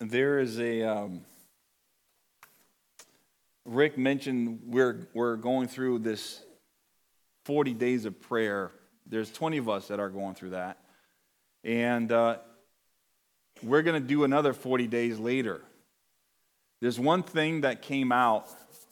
there 0.00 0.38
is 0.38 0.58
a. 0.60 0.82
Um, 0.82 1.22
Rick 3.64 3.98
mentioned 3.98 4.60
we're, 4.64 5.08
we're 5.12 5.36
going 5.36 5.68
through 5.68 5.98
this 5.98 6.42
40 7.44 7.74
days 7.74 8.06
of 8.06 8.18
prayer. 8.18 8.70
There's 9.06 9.30
20 9.30 9.58
of 9.58 9.68
us 9.68 9.88
that 9.88 10.00
are 10.00 10.08
going 10.08 10.34
through 10.34 10.50
that. 10.50 10.78
And 11.64 12.10
uh, 12.10 12.38
we're 13.62 13.82
going 13.82 14.00
to 14.00 14.06
do 14.06 14.24
another 14.24 14.54
40 14.54 14.86
days 14.86 15.18
later. 15.18 15.60
There's 16.80 16.98
one 16.98 17.22
thing 17.22 17.60
that 17.62 17.82
came 17.82 18.10
out 18.10 18.48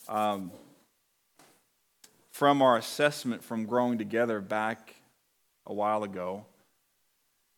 um, 0.08 0.50
from 2.32 2.60
our 2.60 2.76
assessment 2.76 3.42
from 3.42 3.64
growing 3.64 3.96
together 3.96 4.42
back 4.42 4.94
a 5.66 5.72
while 5.72 6.02
ago 6.02 6.44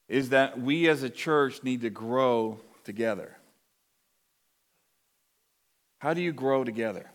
is 0.09 0.29
that 0.29 0.61
we 0.61 0.89
as 0.89 1.03
a 1.03 1.11
church 1.11 1.65
need 1.65 1.81
to 1.81 1.91
grow 1.91 2.61
together. 2.85 3.38
How 5.99 6.15
do 6.15 6.21
you 6.21 6.33
grow 6.33 6.65
together? 6.65 7.11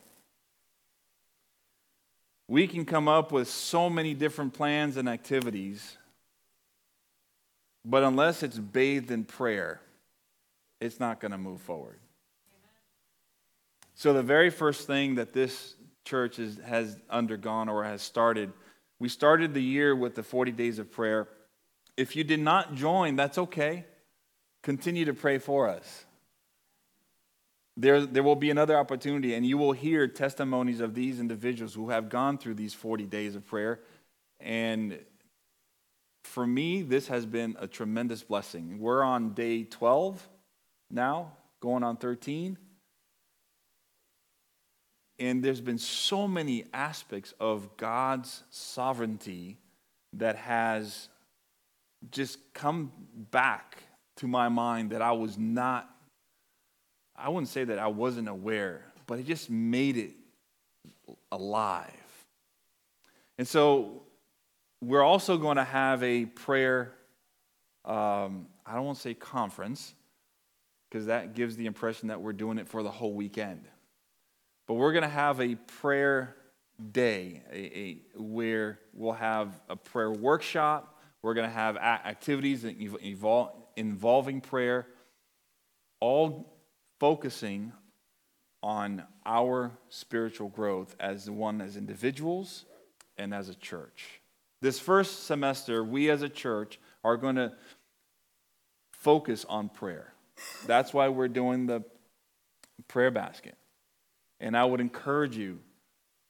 We 2.48 2.68
can 2.68 2.86
come 2.86 3.08
up 3.08 3.32
with 3.32 3.48
so 3.48 3.90
many 3.90 4.14
different 4.14 4.54
plans 4.54 4.98
and 4.98 5.08
activities, 5.08 5.98
but 7.86 8.04
unless 8.04 8.44
it's 8.44 8.60
bathed 8.60 9.12
in 9.12 9.24
prayer, 9.24 9.80
it's 10.82 11.00
not 11.00 11.20
going 11.20 11.32
to 11.32 11.38
move 11.38 11.62
forward. 11.62 12.00
So, 13.96 14.12
the 14.12 14.24
very 14.24 14.50
first 14.50 14.88
thing 14.88 15.16
that 15.16 15.34
this 15.34 15.76
church 16.04 16.40
is, 16.40 16.60
has 16.66 16.98
undergone 17.10 17.70
or 17.70 17.84
has 17.84 18.02
started, 18.02 18.52
we 19.00 19.08
started 19.08 19.54
the 19.54 19.64
year 19.64 19.96
with 19.96 20.16
the 20.16 20.24
40 20.24 20.52
days 20.52 20.80
of 20.80 20.92
prayer. 20.92 21.28
If 21.96 22.16
you 22.16 22.24
did 22.24 22.40
not 22.40 22.76
join, 22.76 23.16
that's 23.16 23.38
okay. 23.38 23.86
Continue 24.62 25.06
to 25.06 25.14
pray 25.14 25.38
for 25.38 25.70
us. 25.70 26.06
There, 27.76 28.06
there 28.06 28.24
will 28.24 28.36
be 28.36 28.52
another 28.52 28.78
opportunity, 28.78 29.34
and 29.34 29.46
you 29.46 29.58
will 29.58 29.72
hear 29.72 30.08
testimonies 30.08 30.80
of 30.80 30.94
these 30.94 31.20
individuals 31.20 31.74
who 31.74 31.90
have 31.90 32.08
gone 32.10 32.38
through 32.38 32.54
these 32.54 32.74
40 32.74 33.06
days 33.06 33.36
of 33.36 33.46
prayer. 33.48 33.80
And 34.40 35.00
for 36.24 36.46
me, 36.46 36.84
this 36.84 37.08
has 37.08 37.26
been 37.26 37.56
a 37.60 37.68
tremendous 37.68 38.24
blessing. 38.24 38.80
We're 38.80 39.04
on 39.04 39.34
day 39.34 39.64
12 39.64 40.28
now, 40.92 41.34
going 41.62 41.84
on 41.84 41.98
13. 41.98 42.58
And 45.20 45.44
there's 45.44 45.62
been 45.62 45.78
so 45.78 46.28
many 46.28 46.66
aspects 46.74 47.34
of 47.40 47.78
God's 47.78 48.44
sovereignty 48.50 49.58
that 50.14 50.36
has 50.36 51.10
just 52.12 52.38
come 52.54 52.92
back 53.32 53.84
to 54.18 54.28
my 54.28 54.50
mind 54.50 54.92
that 54.92 55.02
I 55.02 55.12
was 55.12 55.38
not 55.38 55.90
I 57.16 57.30
wouldn't 57.30 57.50
say 57.50 57.64
that 57.64 57.80
I 57.80 57.88
wasn't 57.88 58.28
aware, 58.28 58.86
but 59.08 59.20
it 59.20 59.26
just 59.26 59.50
made 59.50 59.98
it 59.98 60.12
alive. 61.32 61.92
And 63.38 63.48
so 63.48 64.04
we're 64.82 65.04
also 65.04 65.38
going 65.38 65.58
to 65.58 65.64
have 65.64 66.04
a 66.04 66.26
prayer, 66.26 66.94
um, 67.86 68.48
I 68.66 68.76
don't 68.76 68.86
want 68.86 68.98
to 68.98 69.02
say 69.02 69.14
conference, 69.14 69.94
because 70.90 71.08
that 71.08 71.34
gives 71.34 71.56
the 71.56 71.66
impression 71.66 72.10
that 72.10 72.22
we're 72.22 72.34
doing 72.34 72.58
it 72.58 72.68
for 72.68 72.84
the 72.84 72.92
whole 72.92 73.14
weekend. 73.14 73.66
But 74.68 74.76
we're 74.76 74.94
going 74.94 75.04
to 75.04 75.10
have 75.10 75.42
a 75.42 75.56
prayer 75.56 76.36
day 76.92 77.42
a, 77.52 77.58
a, 77.58 78.02
where 78.22 78.80
we'll 78.94 79.14
have 79.14 79.60
a 79.70 79.76
prayer 79.76 80.12
workshop. 80.12 81.02
We're 81.22 81.34
going 81.34 81.50
to 81.50 81.54
have 81.54 81.78
activities 81.78 82.66
involving 83.76 84.42
prayer, 84.42 84.88
all 86.00 86.53
focusing 87.04 87.74
on 88.62 89.04
our 89.26 89.70
spiritual 89.90 90.48
growth 90.48 90.96
as 91.02 91.30
one 91.30 91.60
as 91.60 91.76
individuals 91.76 92.64
and 93.18 93.34
as 93.34 93.50
a 93.50 93.56
church. 93.56 94.22
This 94.62 94.80
first 94.80 95.26
semester, 95.26 95.84
we 95.84 96.10
as 96.10 96.22
a 96.22 96.30
church 96.30 96.80
are 97.04 97.18
going 97.18 97.36
to 97.36 97.52
focus 98.94 99.46
on 99.50 99.68
prayer. 99.68 100.14
That's 100.66 100.94
why 100.94 101.10
we're 101.10 101.28
doing 101.28 101.68
the 101.68 101.84
prayer 102.88 103.12
basket. 103.12 103.58
And 104.40 104.56
I 104.56 104.64
would 104.64 104.80
encourage 104.80 105.36
you, 105.36 105.60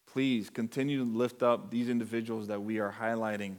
please 0.08 0.50
continue 0.50 1.06
to 1.06 1.06
lift 1.06 1.44
up 1.44 1.70
these 1.70 1.88
individuals 1.88 2.48
that 2.48 2.64
we 2.64 2.80
are 2.80 2.96
highlighting 3.00 3.58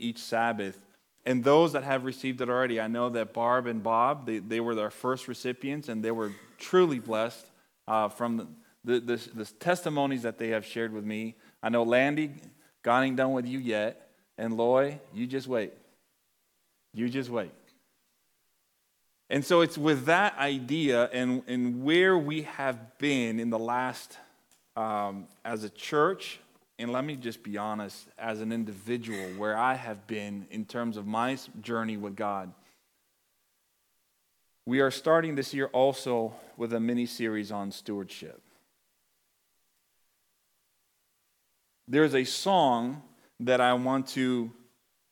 each 0.00 0.18
Sabbath 0.18 0.84
and 1.26 1.42
those 1.42 1.72
that 1.72 1.82
have 1.82 2.04
received 2.04 2.40
it 2.40 2.48
already, 2.48 2.80
I 2.80 2.86
know 2.86 3.08
that 3.10 3.34
Barb 3.34 3.66
and 3.66 3.82
Bob, 3.82 4.26
they, 4.26 4.38
they 4.38 4.60
were 4.60 4.76
their 4.76 4.90
first 4.90 5.26
recipients, 5.26 5.88
and 5.88 6.02
they 6.02 6.12
were 6.12 6.32
truly 6.56 7.00
blessed 7.00 7.44
uh, 7.88 8.08
from 8.08 8.36
the, 8.36 8.46
the, 8.84 9.00
the, 9.00 9.30
the, 9.34 9.44
testimonies 9.44 10.22
that 10.22 10.38
they 10.38 10.48
have 10.48 10.64
shared 10.64 10.92
with 10.92 11.04
me. 11.04 11.34
I 11.62 11.68
know 11.68 11.82
Landy, 11.82 12.30
God 12.82 13.02
ain't 13.02 13.16
done 13.16 13.32
with 13.32 13.44
you 13.44 13.58
yet. 13.58 14.08
And 14.38 14.56
Loy, 14.56 15.00
you 15.12 15.26
just 15.26 15.48
wait. 15.48 15.72
You 16.94 17.08
just 17.08 17.30
wait. 17.30 17.52
And 19.28 19.44
so 19.44 19.62
it's 19.62 19.76
with 19.76 20.04
that 20.04 20.38
idea 20.38 21.10
and, 21.12 21.42
and 21.48 21.82
where 21.82 22.16
we 22.16 22.42
have 22.42 22.98
been 22.98 23.40
in 23.40 23.50
the 23.50 23.58
last, 23.58 24.16
um, 24.76 25.26
as 25.44 25.64
a 25.64 25.70
church, 25.70 26.38
and 26.78 26.92
let 26.92 27.04
me 27.04 27.16
just 27.16 27.42
be 27.42 27.56
honest, 27.56 28.06
as 28.18 28.40
an 28.40 28.52
individual, 28.52 29.26
where 29.38 29.56
I 29.56 29.74
have 29.74 30.06
been 30.06 30.46
in 30.50 30.64
terms 30.64 30.96
of 30.96 31.06
my 31.06 31.38
journey 31.62 31.96
with 31.96 32.16
God, 32.16 32.52
we 34.66 34.80
are 34.80 34.90
starting 34.90 35.36
this 35.36 35.54
year 35.54 35.66
also 35.66 36.34
with 36.56 36.72
a 36.72 36.80
mini 36.80 37.06
series 37.06 37.50
on 37.52 37.70
stewardship. 37.70 38.42
There's 41.88 42.14
a 42.14 42.24
song 42.24 43.02
that 43.40 43.60
I 43.60 43.74
want 43.74 44.08
to 44.08 44.50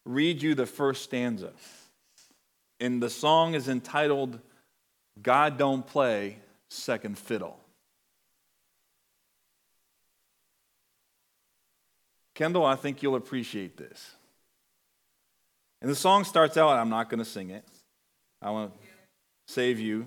read 0.04 0.42
you 0.42 0.54
the 0.54 0.66
first 0.66 1.04
stanza. 1.04 1.52
And 2.80 3.02
the 3.02 3.10
song 3.10 3.54
is 3.54 3.68
entitled 3.68 4.40
God 5.22 5.56
Don't 5.56 5.86
Play 5.86 6.38
Second 6.68 7.16
Fiddle. 7.16 7.58
Kendall, 12.34 12.64
I 12.64 12.76
think 12.76 13.02
you'll 13.02 13.14
appreciate 13.14 13.76
this. 13.76 14.16
And 15.80 15.90
the 15.90 15.94
song 15.94 16.24
starts 16.24 16.56
out, 16.56 16.70
I'm 16.70 16.88
not 16.88 17.08
going 17.08 17.18
to 17.18 17.24
sing 17.24 17.50
it. 17.50 17.64
I 18.42 18.50
want 18.50 18.72
to 18.72 19.52
save 19.52 19.78
you. 19.78 20.06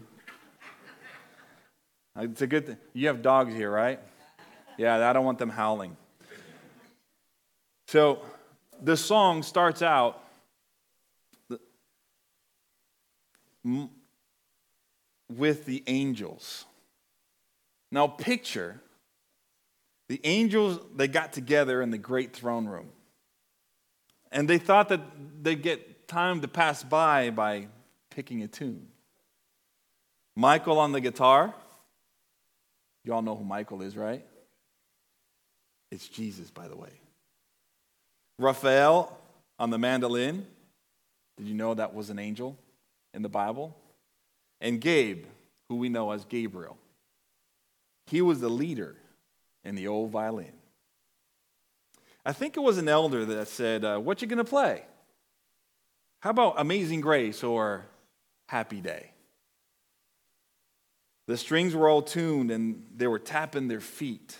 Uh, 2.17 2.23
it's 2.23 2.41
a 2.41 2.47
good 2.47 2.65
thing. 2.65 2.77
You 2.93 3.07
have 3.07 3.21
dogs 3.21 3.53
here, 3.53 3.71
right? 3.71 3.99
Yeah, 4.77 5.09
I 5.09 5.13
don't 5.13 5.25
want 5.25 5.39
them 5.39 5.49
howling. 5.49 5.95
So 7.87 8.21
the 8.81 8.97
song 8.97 9.43
starts 9.43 9.81
out 9.81 10.21
with 13.63 15.65
the 15.65 15.83
angels. 15.87 16.65
Now, 17.91 18.07
picture 18.07 18.81
the 20.09 20.21
angels, 20.23 20.79
they 20.95 21.07
got 21.07 21.33
together 21.33 21.81
in 21.81 21.91
the 21.91 21.97
great 21.97 22.33
throne 22.33 22.65
room. 22.65 22.89
And 24.31 24.49
they 24.49 24.57
thought 24.57 24.89
that 24.89 25.01
they'd 25.41 25.61
get 25.61 26.07
time 26.07 26.41
to 26.41 26.47
pass 26.47 26.83
by 26.83 27.29
by 27.29 27.67
picking 28.09 28.43
a 28.43 28.47
tune. 28.47 28.87
Michael 30.35 30.79
on 30.79 30.91
the 30.91 31.01
guitar. 31.01 31.53
You 33.03 33.13
all 33.13 33.21
know 33.21 33.35
who 33.35 33.43
Michael 33.43 33.81
is, 33.81 33.95
right? 33.95 34.25
It's 35.91 36.07
Jesus, 36.07 36.49
by 36.51 36.67
the 36.67 36.75
way. 36.75 36.89
Raphael 38.37 39.17
on 39.57 39.69
the 39.69 39.77
mandolin. 39.77 40.45
Did 41.37 41.47
you 41.47 41.53
know 41.53 41.73
that 41.73 41.93
was 41.93 42.09
an 42.09 42.19
angel 42.19 42.57
in 43.13 43.21
the 43.21 43.29
Bible? 43.29 43.75
And 44.59 44.81
Gabe, 44.81 45.25
who 45.69 45.75
we 45.75 45.89
know 45.89 46.11
as 46.11 46.25
Gabriel. 46.25 46.77
He 48.07 48.21
was 48.21 48.39
the 48.39 48.49
leader 48.49 48.95
and 49.67 49.77
the 49.77 49.87
old 49.87 50.09
violin. 50.11 50.53
I 52.25 52.31
think 52.31 52.55
it 52.55 52.61
was 52.61 52.77
an 52.77 52.87
elder 52.87 53.25
that 53.25 53.49
said, 53.49 53.83
uh, 53.83 53.99
What 53.99 54.21
you 54.21 54.27
to 54.37 54.43
play? 54.45 54.83
How 56.21 56.29
about 56.29 56.55
Amazing 56.57 57.01
Grace 57.01 57.43
or 57.43 57.85
Happy 58.47 58.79
Day? 58.79 59.11
The 61.27 61.35
strings 61.35 61.75
were 61.75 61.89
all 61.89 62.01
tuned 62.01 62.49
and 62.49 62.85
they 62.95 63.07
were 63.07 63.19
tapping 63.19 63.67
their 63.67 63.81
feet. 63.81 64.37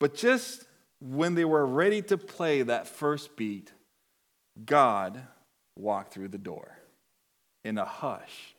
But 0.00 0.14
just 0.14 0.64
when 1.00 1.34
they 1.34 1.44
were 1.44 1.66
ready 1.66 2.00
to 2.02 2.16
play 2.16 2.62
that 2.62 2.88
first 2.88 3.36
beat, 3.36 3.72
God 4.64 5.22
walked 5.76 6.14
through 6.14 6.28
the 6.28 6.38
door 6.38 6.78
in 7.62 7.76
a 7.76 7.84
hush, 7.84 8.54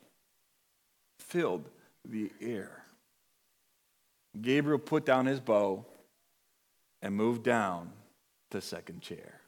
filled 1.17 1.67
the 2.07 2.31
air. 2.39 2.83
Gabriel 4.39 4.79
put 4.79 5.05
down 5.05 5.25
his 5.25 5.39
bow 5.39 5.85
and 7.01 7.15
moved 7.15 7.43
down 7.43 7.91
to 8.51 8.61
second 8.61 9.01
chair. 9.01 9.39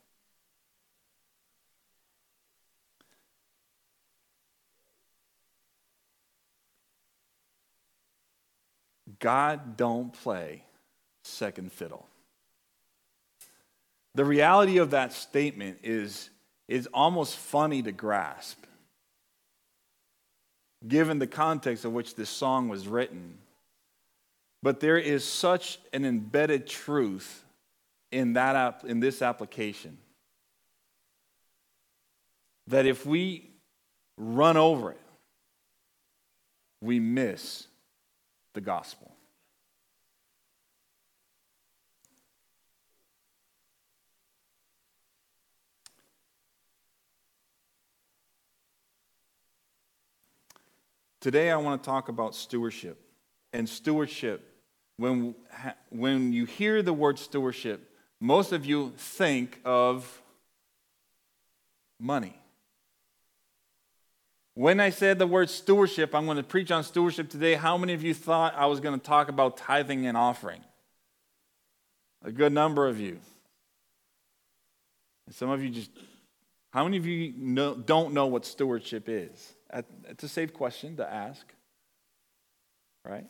God 9.20 9.78
don't 9.78 10.12
play 10.12 10.64
second 11.24 11.72
fiddle. 11.72 12.08
The 14.16 14.26
reality 14.26 14.78
of 14.78 14.92
that 14.92 15.14
statement 15.14 15.80
is, 15.84 16.30
is 16.68 16.88
almost 16.94 17.38
funny 17.38 17.82
to 17.84 17.92
grasp, 17.92 18.66
given 20.86 21.20
the 21.20 21.28
context 21.28 21.86
of 21.86 21.94
which 21.94 22.16
this 22.16 22.30
song 22.30 22.68
was 22.68 22.88
written. 22.88 23.38
But 24.64 24.80
there 24.80 24.98
is 24.98 25.24
such 25.24 25.80
an 25.92 26.06
embedded 26.06 26.68
truth 26.68 27.44
in, 28.12 28.34
that, 28.34 28.84
in 28.86 29.00
this 29.00 29.22
application 29.22 29.98
that 32.68 32.86
if 32.86 33.06
we 33.06 33.50
run 34.18 34.58
over 34.58 34.92
it, 34.92 35.02
we 36.80 37.00
miss 37.00 37.68
the 38.54 38.62
gospel. 38.62 39.12
Today, 51.20 51.52
I 51.52 51.58
want 51.58 51.84
to 51.84 51.86
talk 51.88 52.10
about 52.10 52.34
stewardship. 52.34 53.00
And 53.54 53.70
stewardship, 53.70 54.51
when, 55.02 55.36
when 55.90 56.32
you 56.32 56.46
hear 56.46 56.84
the 56.84 56.94
word 56.94 57.18
stewardship, 57.18 57.90
most 58.20 58.52
of 58.52 58.68
you 58.68 58.94
think 58.96 59.60
of 59.66 60.22
money. 62.00 62.38
When 64.54 64.80
I 64.80 64.92
said 64.92 65.18
the 65.18 65.26
word 65.26 65.50
stewardship, 65.50 66.14
I'm 66.14 66.26
going 66.26 66.38
to 66.38 66.44
preach 66.44 66.70
on 66.70 66.84
stewardship 66.84 67.30
today. 67.30 67.56
How 67.56 67.78
many 67.78 67.94
of 67.94 68.04
you 68.04 68.14
thought 68.14 68.54
I 68.56 68.68
was 68.68 68.80
going 68.80 69.00
to 69.00 69.04
talk 69.04 69.28
about 69.28 69.58
tithing 69.58 70.06
and 70.06 70.16
offering? 70.16 70.62
A 72.24 72.32
good 72.32 72.54
number 72.54 72.88
of 72.88 73.00
you. 73.00 73.18
some 75.32 75.50
of 75.50 75.64
you 75.64 75.70
just, 75.72 75.90
how 76.70 76.84
many 76.84 76.98
of 76.98 77.08
you 77.08 77.34
know, 77.36 77.74
don't 77.74 78.14
know 78.14 78.28
what 78.28 78.46
stewardship 78.46 79.06
is? 79.08 79.54
It's 80.10 80.24
a 80.24 80.30
safe 80.30 80.54
question 80.54 80.98
to 80.98 81.12
ask, 81.12 81.52
right? 83.04 83.26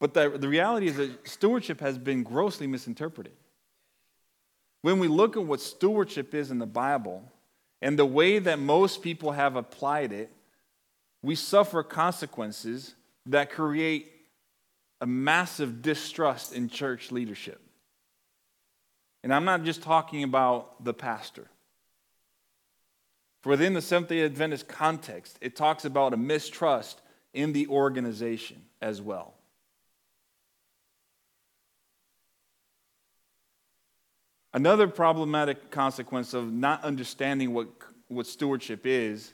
But 0.00 0.14
the, 0.14 0.30
the 0.30 0.48
reality 0.48 0.86
is 0.86 0.96
that 0.96 1.28
stewardship 1.28 1.80
has 1.80 1.98
been 1.98 2.22
grossly 2.22 2.66
misinterpreted. 2.66 3.32
When 4.82 4.98
we 5.00 5.08
look 5.08 5.36
at 5.36 5.44
what 5.44 5.60
stewardship 5.60 6.34
is 6.34 6.50
in 6.50 6.58
the 6.58 6.66
Bible, 6.66 7.24
and 7.80 7.98
the 7.98 8.06
way 8.06 8.38
that 8.38 8.58
most 8.58 9.02
people 9.02 9.32
have 9.32 9.56
applied 9.56 10.12
it, 10.12 10.30
we 11.22 11.34
suffer 11.34 11.82
consequences 11.82 12.94
that 13.26 13.50
create 13.50 14.12
a 15.00 15.06
massive 15.06 15.82
distrust 15.82 16.52
in 16.52 16.68
church 16.68 17.12
leadership. 17.12 17.60
And 19.22 19.34
I'm 19.34 19.44
not 19.44 19.64
just 19.64 19.82
talking 19.82 20.22
about 20.22 20.84
the 20.84 20.94
pastor. 20.94 21.48
For 23.42 23.50
within 23.50 23.74
the 23.74 23.82
Seventh 23.82 24.08
day 24.08 24.24
Adventist 24.24 24.68
context, 24.68 25.38
it 25.40 25.54
talks 25.54 25.84
about 25.84 26.14
a 26.14 26.16
mistrust 26.16 27.00
in 27.32 27.52
the 27.52 27.68
organization 27.68 28.62
as 28.80 29.00
well. 29.00 29.34
Another 34.52 34.88
problematic 34.88 35.70
consequence 35.70 36.32
of 36.32 36.52
not 36.52 36.82
understanding 36.82 37.52
what, 37.52 37.68
what 38.08 38.26
stewardship 38.26 38.86
is, 38.86 39.32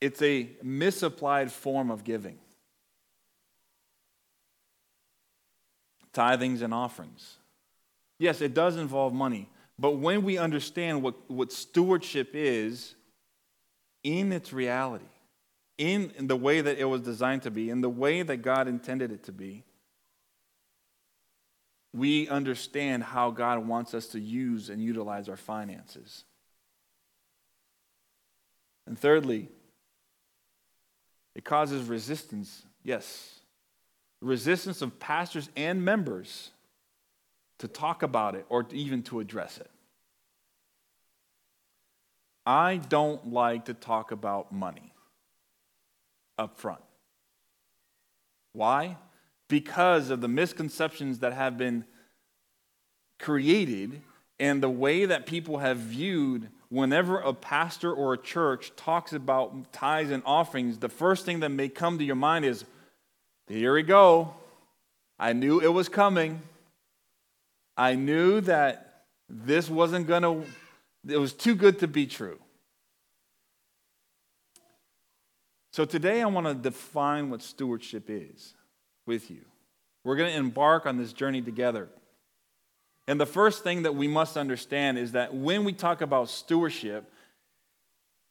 it's 0.00 0.22
a 0.22 0.48
misapplied 0.62 1.50
form 1.50 1.90
of 1.90 2.04
giving. 2.04 2.38
Tithings 6.12 6.62
and 6.62 6.72
offerings. 6.72 7.36
Yes, 8.18 8.40
it 8.40 8.54
does 8.54 8.76
involve 8.76 9.12
money, 9.12 9.48
but 9.78 9.92
when 9.92 10.22
we 10.22 10.38
understand 10.38 11.02
what, 11.02 11.14
what 11.30 11.52
stewardship 11.52 12.30
is 12.34 12.94
in 14.02 14.32
its 14.32 14.52
reality, 14.52 15.04
in, 15.78 16.12
in 16.16 16.26
the 16.26 16.36
way 16.36 16.60
that 16.60 16.78
it 16.78 16.84
was 16.84 17.00
designed 17.02 17.42
to 17.42 17.50
be, 17.50 17.70
in 17.70 17.80
the 17.80 17.90
way 17.90 18.22
that 18.22 18.38
God 18.38 18.66
intended 18.66 19.12
it 19.12 19.24
to 19.24 19.32
be, 19.32 19.64
we 21.92 22.28
understand 22.28 23.02
how 23.02 23.30
God 23.30 23.66
wants 23.66 23.94
us 23.94 24.08
to 24.08 24.20
use 24.20 24.68
and 24.68 24.82
utilize 24.82 25.28
our 25.28 25.36
finances. 25.36 26.24
And 28.86 28.98
thirdly, 28.98 29.48
it 31.34 31.44
causes 31.44 31.88
resistance. 31.88 32.64
Yes, 32.82 33.40
resistance 34.20 34.82
of 34.82 34.98
pastors 34.98 35.48
and 35.56 35.84
members 35.84 36.50
to 37.58 37.68
talk 37.68 38.02
about 38.02 38.34
it 38.34 38.46
or 38.48 38.66
even 38.72 39.02
to 39.04 39.20
address 39.20 39.58
it. 39.58 39.70
I 42.46 42.76
don't 42.76 43.32
like 43.32 43.66
to 43.66 43.74
talk 43.74 44.10
about 44.10 44.52
money 44.52 44.94
up 46.38 46.56
front. 46.58 46.80
Why? 48.52 48.96
Because 49.48 50.10
of 50.10 50.20
the 50.20 50.28
misconceptions 50.28 51.20
that 51.20 51.32
have 51.32 51.56
been 51.56 51.84
created 53.18 54.00
and 54.38 54.62
the 54.62 54.70
way 54.70 55.06
that 55.06 55.26
people 55.26 55.58
have 55.58 55.78
viewed 55.78 56.48
whenever 56.68 57.18
a 57.18 57.32
pastor 57.32 57.92
or 57.92 58.12
a 58.12 58.18
church 58.18 58.72
talks 58.76 59.12
about 59.12 59.72
tithes 59.72 60.10
and 60.10 60.22
offerings, 60.26 60.78
the 60.78 60.88
first 60.88 61.24
thing 61.24 61.40
that 61.40 61.48
may 61.48 61.68
come 61.68 61.98
to 61.98 62.04
your 62.04 62.14
mind 62.14 62.44
is, 62.44 62.64
here 63.48 63.74
we 63.74 63.82
go. 63.82 64.34
I 65.18 65.32
knew 65.32 65.60
it 65.60 65.72
was 65.72 65.88
coming. 65.88 66.42
I 67.76 67.94
knew 67.94 68.40
that 68.42 69.04
this 69.28 69.70
wasn't 69.70 70.06
going 70.06 70.22
to, 70.22 70.44
it 71.08 71.16
was 71.16 71.32
too 71.32 71.54
good 71.54 71.78
to 71.80 71.88
be 71.88 72.06
true. 72.06 72.38
So 75.72 75.84
today 75.84 76.22
I 76.22 76.26
want 76.26 76.46
to 76.46 76.54
define 76.54 77.30
what 77.30 77.40
stewardship 77.40 78.06
is 78.08 78.54
with 79.08 79.30
you. 79.30 79.40
We're 80.04 80.14
going 80.14 80.30
to 80.30 80.38
embark 80.38 80.86
on 80.86 80.96
this 80.98 81.12
journey 81.12 81.42
together. 81.42 81.88
And 83.08 83.20
the 83.20 83.26
first 83.26 83.64
thing 83.64 83.82
that 83.82 83.94
we 83.94 84.06
must 84.06 84.36
understand 84.36 84.98
is 84.98 85.12
that 85.12 85.34
when 85.34 85.64
we 85.64 85.72
talk 85.72 86.02
about 86.02 86.28
stewardship, 86.28 87.10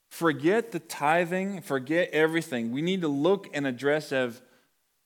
forget 0.10 0.72
the 0.72 0.80
tithing, 0.80 1.62
forget 1.62 2.10
everything. 2.12 2.72
We 2.72 2.82
need 2.82 3.02
to 3.02 3.08
look 3.08 3.50
and 3.54 3.68
address, 3.68 4.12
of, 4.12 4.42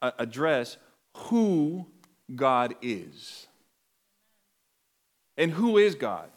uh, 0.01 0.11
address 0.19 0.77
who 1.15 1.87
God 2.35 2.75
is. 2.81 3.47
And 5.37 5.51
who 5.51 5.77
is 5.77 5.95
God? 5.95 6.29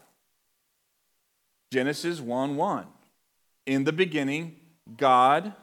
Genesis 1.71 2.21
1 2.21 2.55
1. 2.55 2.87
In 3.65 3.83
the 3.83 3.91
beginning, 3.91 4.55
God 4.97 5.53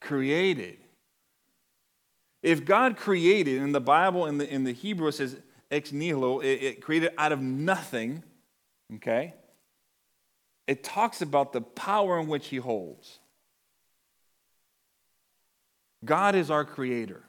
created 0.00 0.81
if 2.42 2.64
God 2.64 2.96
created, 2.96 3.62
in 3.62 3.72
the 3.72 3.80
Bible, 3.80 4.26
in 4.26 4.38
the, 4.38 4.52
in 4.52 4.64
the 4.64 4.72
Hebrew, 4.72 5.10
says 5.12 5.36
ex 5.70 5.92
nihilo, 5.92 6.40
it, 6.40 6.62
it 6.62 6.80
created 6.80 7.12
out 7.16 7.32
of 7.32 7.40
nothing, 7.40 8.22
okay? 8.96 9.34
It 10.66 10.82
talks 10.82 11.22
about 11.22 11.52
the 11.52 11.60
power 11.60 12.18
in 12.18 12.26
which 12.26 12.48
He 12.48 12.56
holds. 12.56 13.20
God 16.04 16.34
is 16.34 16.50
our 16.50 16.64
creator. 16.64 17.22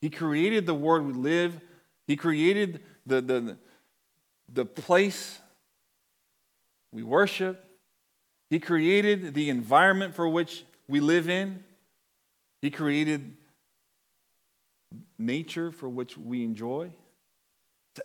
He 0.00 0.10
created 0.10 0.66
the 0.66 0.74
world 0.74 1.06
we 1.06 1.14
live, 1.14 1.58
He 2.06 2.16
created 2.16 2.82
the, 3.06 3.22
the, 3.22 3.56
the 4.52 4.66
place 4.66 5.38
we 6.92 7.02
worship, 7.02 7.64
He 8.50 8.60
created 8.60 9.32
the 9.32 9.48
environment 9.48 10.14
for 10.14 10.28
which 10.28 10.64
we 10.86 11.00
live 11.00 11.30
in, 11.30 11.64
He 12.60 12.70
created 12.70 13.36
nature 15.18 15.70
for 15.70 15.88
which 15.88 16.16
we 16.16 16.44
enjoy. 16.44 16.90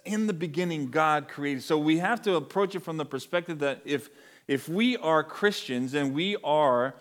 In 0.04 0.28
the 0.28 0.34
beginning, 0.34 0.90
God 0.90 1.28
created. 1.28 1.64
So 1.64 1.78
we 1.78 2.00
have 2.00 2.22
to 2.24 2.36
approach 2.36 2.76
it 2.76 2.82
from 2.82 2.98
the 2.98 3.06
perspective 3.06 3.60
that 3.60 3.82
if, 3.86 4.10
if 4.48 4.68
we 4.68 4.98
are 4.98 5.24
Christians 5.24 5.94
and 5.94 6.14
we 6.14 6.36
are 6.44 6.96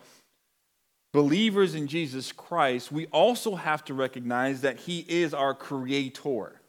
believers 1.12 1.74
in 1.74 1.86
Jesus 1.86 2.32
Christ, 2.32 2.92
we 2.92 3.06
also 3.06 3.54
have 3.56 3.84
to 3.84 3.94
recognize 3.94 4.60
that 4.60 4.80
He 4.80 5.04
is 5.08 5.32
our 5.32 5.54
creator. 5.54 6.60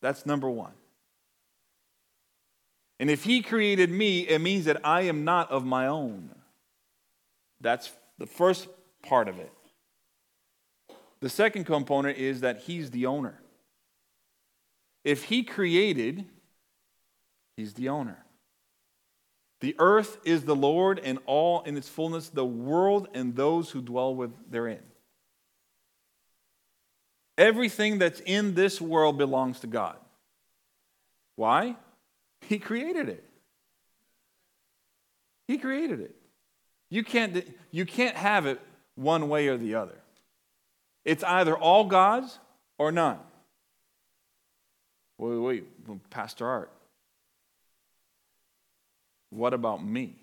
That's 0.00 0.24
number 0.24 0.48
one. 0.48 0.72
And 3.00 3.10
if 3.10 3.24
He 3.24 3.42
created 3.42 3.90
me, 3.90 4.20
it 4.20 4.40
means 4.40 4.64
that 4.64 4.80
I 4.84 5.02
am 5.02 5.24
not 5.24 5.50
of 5.50 5.64
my 5.64 5.86
own. 5.86 6.30
That's 7.60 7.90
the 8.18 8.26
first 8.26 8.68
part 9.02 9.28
of 9.28 9.38
it. 9.38 9.52
The 11.20 11.28
second 11.28 11.64
component 11.64 12.18
is 12.18 12.40
that 12.40 12.62
he's 12.62 12.90
the 12.90 13.06
owner. 13.06 13.40
If 15.04 15.24
he 15.24 15.42
created, 15.42 16.24
he's 17.56 17.74
the 17.74 17.88
owner. 17.88 18.24
The 19.60 19.74
earth 19.78 20.18
is 20.24 20.44
the 20.44 20.54
Lord 20.54 21.00
and 21.02 21.18
all 21.26 21.62
in 21.62 21.76
its 21.76 21.88
fullness, 21.88 22.28
the 22.28 22.44
world 22.44 23.08
and 23.14 23.34
those 23.34 23.70
who 23.70 23.82
dwell 23.82 24.14
with 24.14 24.30
therein. 24.50 24.82
Everything 27.36 27.98
that's 27.98 28.20
in 28.20 28.54
this 28.54 28.80
world 28.80 29.18
belongs 29.18 29.60
to 29.60 29.66
God. 29.66 29.96
Why? 31.36 31.76
He 32.42 32.58
created 32.58 33.08
it. 33.08 33.24
He 35.46 35.58
created 35.58 36.00
it. 36.00 36.14
You 36.90 37.02
can't, 37.02 37.44
you 37.70 37.86
can't 37.86 38.16
have 38.16 38.46
it 38.46 38.60
one 38.94 39.28
way 39.28 39.48
or 39.48 39.56
the 39.56 39.74
other. 39.74 39.98
It's 41.08 41.24
either 41.24 41.56
all 41.56 41.86
God's 41.86 42.38
or 42.76 42.92
none. 42.92 43.16
Wait, 45.16 45.38
wait, 45.38 45.64
wait. 45.86 46.10
Pastor 46.10 46.46
Art. 46.46 46.70
What 49.30 49.54
about 49.54 49.82
me? 49.82 50.16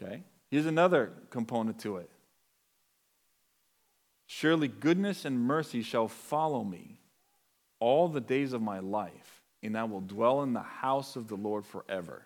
Okay. 0.00 0.22
Here's 0.48 0.66
another 0.66 1.10
component 1.30 1.80
to 1.80 1.96
it. 1.96 2.08
Surely 4.28 4.68
goodness 4.68 5.24
and 5.24 5.40
mercy 5.40 5.82
shall 5.82 6.06
follow 6.06 6.62
me 6.62 6.98
all 7.80 8.06
the 8.06 8.20
days 8.20 8.52
of 8.52 8.62
my 8.62 8.78
life, 8.78 9.42
and 9.60 9.76
I 9.76 9.82
will 9.82 10.02
dwell 10.02 10.44
in 10.44 10.52
the 10.52 10.60
house 10.60 11.16
of 11.16 11.26
the 11.26 11.34
Lord 11.34 11.66
forever. 11.66 12.22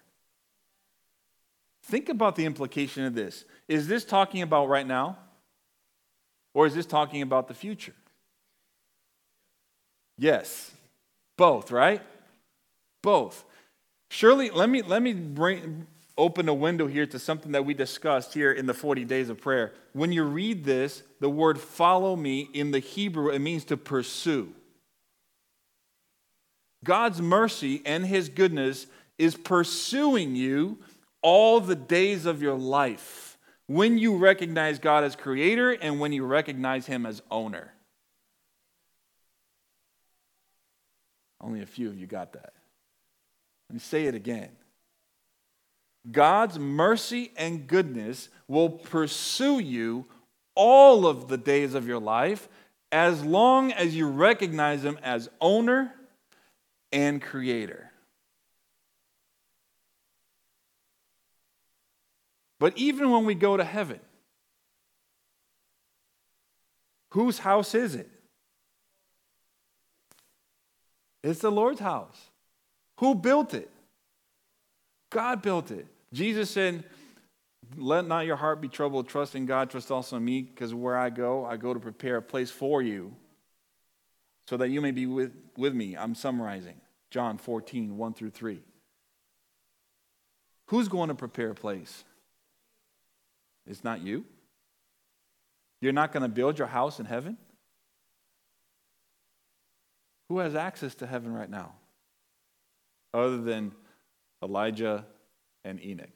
Think 1.85 2.11
about 2.11 2.37
the 2.37 2.45
implication 2.45 3.07
of 3.07 3.15
this. 3.15 3.47
Is 3.69 3.89
this 3.89 4.05
talking 4.05 4.43
about 4.43 4.69
right 4.69 4.87
now? 4.87 5.17
Or 6.55 6.67
is 6.67 6.75
this 6.75 6.87
talking 6.87 7.21
about 7.21 7.49
the 7.49 7.55
future? 7.55 7.95
Yes. 10.17 10.71
Both, 11.37 11.73
right? 11.73 12.01
Both. 13.03 13.45
Surely, 14.09 14.51
let 14.51 14.71
me, 14.71 14.81
let 14.81 15.03
me 15.03 15.13
bring, 15.13 15.89
open 16.17 16.49
a 16.49 16.55
window 16.55 16.87
here 16.87 17.07
to 17.07 17.19
something 17.19 17.53
that 17.53 17.67
we 17.67 17.75
discussed 17.75 18.33
here 18.33 18.53
in 18.53 18.67
the 18.67 18.75
40 18.75 19.05
days 19.05 19.29
of 19.29 19.41
prayer. 19.41 19.73
When 19.93 20.13
you 20.13 20.23
read 20.23 20.65
this, 20.65 21.03
the 21.21 21.29
word 21.29 21.61
follow 21.61 22.15
me 22.15 22.49
in 22.55 22.71
the 22.71 22.79
Hebrew, 22.79 23.31
it 23.31 23.41
means 23.41 23.65
to 23.67 23.77
pursue. 23.77 24.53
God's 26.85 27.21
mercy 27.21 27.83
and 27.85 28.07
his 28.07 28.29
goodness 28.29 28.87
is 29.19 29.35
pursuing 29.35 30.37
you 30.37 30.79
all 31.23 31.61
the 31.61 31.75
days 31.75 32.27
of 32.27 32.43
your 32.43 32.55
life 32.55 33.34
when 33.67 33.99
you 33.99 34.17
recognize 34.17 34.79
God 34.79 35.05
as 35.05 35.17
creator 35.17 35.73
and 35.73 36.01
when 36.01 36.13
you 36.13 36.25
recognize 36.25 36.87
him 36.87 37.07
as 37.07 37.23
owner. 37.31 37.73
Only 41.41 41.63
a 41.63 41.67
few 41.67 41.89
of 41.89 41.99
you 41.99 42.07
got 42.07 42.33
that. 42.33 42.53
Let 43.69 43.75
me 43.75 43.81
say 43.81 44.05
it 44.05 44.15
again. 44.15 44.51
God's 46.11 46.59
mercy 46.59 47.33
and 47.37 47.67
goodness 47.67 48.29
will 48.47 48.71
pursue 48.71 49.59
you 49.59 50.07
all 50.55 51.07
of 51.07 51.29
the 51.29 51.39
days 51.39 51.75
of 51.75 51.87
your 51.87 51.99
life 51.99 52.49
as 52.93 53.25
long 53.25 53.73
as 53.73 53.97
you 53.97 54.09
recognize 54.09 54.85
Him 54.85 54.99
as 55.03 55.29
owner 55.41 55.95
and 56.93 57.21
creator. 57.21 57.91
But 62.65 62.79
even 62.79 63.11
when 63.11 63.27
we 63.27 63.35
go 63.35 63.59
to 63.59 63.63
heaven, 63.63 64.01
whose 67.11 67.39
house 67.39 67.75
is 67.75 67.95
it? 67.95 68.09
It's 71.23 71.41
the 71.41 71.53
Lord's 71.53 71.81
house. 71.81 72.19
Who 73.01 73.17
built 73.17 73.53
it? 73.53 73.71
God 75.11 75.43
built 75.43 75.73
it. 75.73 75.87
Jesus 76.15 76.51
said, 76.51 76.85
Let 77.77 78.07
not 78.07 78.25
your 78.25 78.37
heart 78.37 78.63
be 78.63 78.69
troubled. 78.69 79.09
Trust 79.09 79.35
in 79.35 79.45
God, 79.45 79.69
trust 79.69 79.91
also 79.91 80.17
in 80.17 80.25
me, 80.25 80.41
because 80.41 80.73
where 80.73 80.97
I 80.97 81.11
go, 81.11 81.45
I 81.45 81.59
go 81.59 81.75
to 81.75 81.81
prepare 81.81 82.17
a 82.17 82.23
place 82.23 82.51
for 82.51 82.81
you 82.81 83.15
so 84.49 84.57
that 84.57 84.71
you 84.71 84.81
may 84.81 84.91
be 84.91 85.05
with, 85.05 85.33
with 85.59 85.75
me. 85.75 85.99
I'm 85.99 86.15
summarizing 86.15 86.81
John 87.11 87.37
14, 87.37 87.99
1 87.99 88.15
through 88.15 88.31
3. 88.31 88.63
Who's 90.69 90.89
going 90.89 91.11
to 91.11 91.15
prepare 91.15 91.51
a 91.51 91.55
place? 91.55 92.05
It's 93.67 93.85
not 93.85 94.01
you. 94.03 94.25
You're 95.81 95.93
not 95.93 96.13
going 96.13 96.23
to 96.23 96.29
build 96.29 96.59
your 96.59 96.69
house 96.69 97.01
in 97.01 97.07
heaven? 97.07 97.37
Who 100.29 100.39
has 100.39 100.55
access 100.55 100.95
to 100.97 101.07
heaven 101.07 101.33
right 101.33 101.51
now? 101.51 101.75
Other 103.13 103.39
than 103.39 103.73
Elijah 104.43 105.05
and 105.65 105.83
Enoch. 105.83 106.09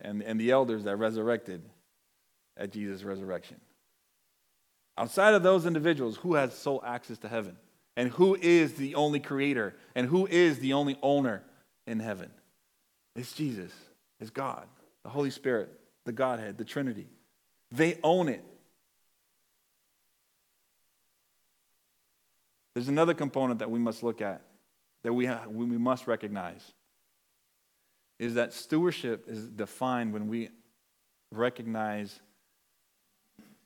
And, 0.00 0.22
and 0.22 0.40
the 0.40 0.50
elders 0.50 0.84
that 0.84 0.96
resurrected 0.96 1.62
at 2.56 2.72
Jesus' 2.72 3.02
resurrection. 3.02 3.60
Outside 4.98 5.34
of 5.34 5.42
those 5.42 5.64
individuals, 5.66 6.16
who 6.16 6.34
has 6.34 6.54
sole 6.54 6.82
access 6.84 7.18
to 7.18 7.28
heaven? 7.28 7.56
And 7.96 8.10
who 8.10 8.36
is 8.40 8.74
the 8.74 8.94
only 8.94 9.20
creator? 9.20 9.74
And 9.94 10.06
who 10.06 10.26
is 10.26 10.58
the 10.58 10.72
only 10.72 10.98
owner 11.02 11.42
in 11.86 12.00
heaven? 12.00 12.30
It's 13.14 13.32
Jesus, 13.32 13.72
it's 14.20 14.30
God, 14.30 14.66
the 15.04 15.10
Holy 15.10 15.30
Spirit, 15.30 15.70
the 16.04 16.12
Godhead, 16.12 16.58
the 16.58 16.64
Trinity. 16.64 17.08
They 17.70 17.98
own 18.02 18.28
it. 18.28 18.44
There's 22.74 22.88
another 22.88 23.14
component 23.14 23.58
that 23.58 23.70
we 23.70 23.78
must 23.78 24.02
look 24.02 24.20
at, 24.20 24.42
that 25.02 25.12
we, 25.12 25.26
have, 25.26 25.48
we 25.48 25.66
must 25.66 26.06
recognize, 26.06 26.72
is 28.18 28.34
that 28.34 28.52
stewardship 28.52 29.26
is 29.28 29.48
defined 29.48 30.12
when 30.12 30.28
we 30.28 30.48
recognize 31.30 32.20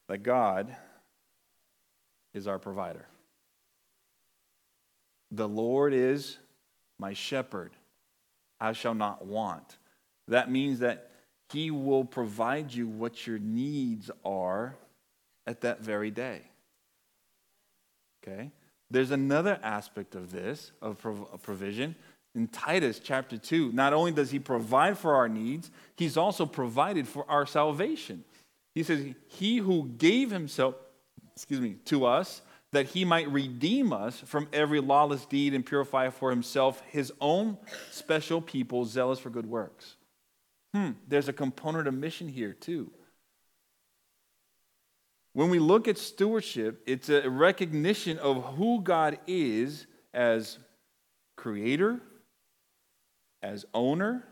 that 0.09 0.19
God 0.19 0.75
is 2.35 2.47
our 2.47 2.59
provider. 2.59 3.07
The 5.31 5.49
Lord 5.49 5.93
is 5.93 6.39
my 6.99 7.13
shepherd. 7.13 7.73
I 8.61 8.73
shall 8.73 8.95
not 8.95 9.27
want. 9.27 9.77
That 10.29 10.51
means 10.51 10.79
that 10.81 11.11
He 11.51 11.71
will 11.71 12.05
provide 12.05 12.73
you 12.73 12.89
what 12.89 13.27
your 13.27 13.39
needs 13.39 14.11
are 14.25 14.77
at 15.47 15.61
that 15.61 15.81
very 15.81 16.11
day. 16.11 16.43
Okay? 18.23 18.51
There's 18.91 19.11
another 19.11 19.59
aspect 19.63 20.15
of 20.15 20.31
this, 20.31 20.73
of 20.83 20.99
provision. 21.43 21.95
In 22.35 22.49
Titus 22.49 23.01
chapter 23.03 23.39
2, 23.39 23.73
not 23.73 23.93
only 23.93 24.13
does 24.13 24.31
he 24.31 24.39
provide 24.39 24.99
for 24.99 25.15
our 25.15 25.29
needs, 25.29 25.71
he's 25.97 26.17
also 26.17 26.47
provided 26.47 27.09
for 27.09 27.25
our 27.31 27.47
salvation. 27.47 28.25
He 28.75 28.83
says, 28.83 29.15
He 29.29 29.57
who 29.57 29.89
gave 29.97 30.31
himself, 30.31 30.75
excuse 31.35 31.61
me, 31.61 31.77
to 31.87 32.05
us, 32.05 32.43
that 32.73 32.87
he 32.87 33.05
might 33.05 33.31
redeem 33.31 33.93
us 33.93 34.21
from 34.21 34.49
every 34.53 34.81
lawless 34.81 35.25
deed 35.25 35.55
and 35.55 35.65
purify 35.65 36.11
for 36.11 36.31
himself 36.31 36.83
his 36.89 37.13
own 37.21 37.57
special 37.91 38.41
people, 38.41 38.85
zealous 38.85 39.19
for 39.19 39.31
good 39.31 39.47
works. 39.47 39.97
Hmm, 40.77 40.91
there's 41.09 41.27
a 41.27 41.33
component 41.33 41.89
of 41.89 41.95
mission 41.95 42.29
here, 42.29 42.53
too. 42.53 42.91
When 45.33 45.49
we 45.49 45.59
look 45.59 45.89
at 45.89 45.97
stewardship, 45.97 46.83
it's 46.87 47.09
a 47.09 47.31
recognition 47.31 48.19
of 48.19 48.45
who 48.57 48.83
God 48.83 49.19
is 49.27 49.87
as 50.13 50.59
creator, 51.35 52.03
as 53.43 53.65
owner, 53.73 54.23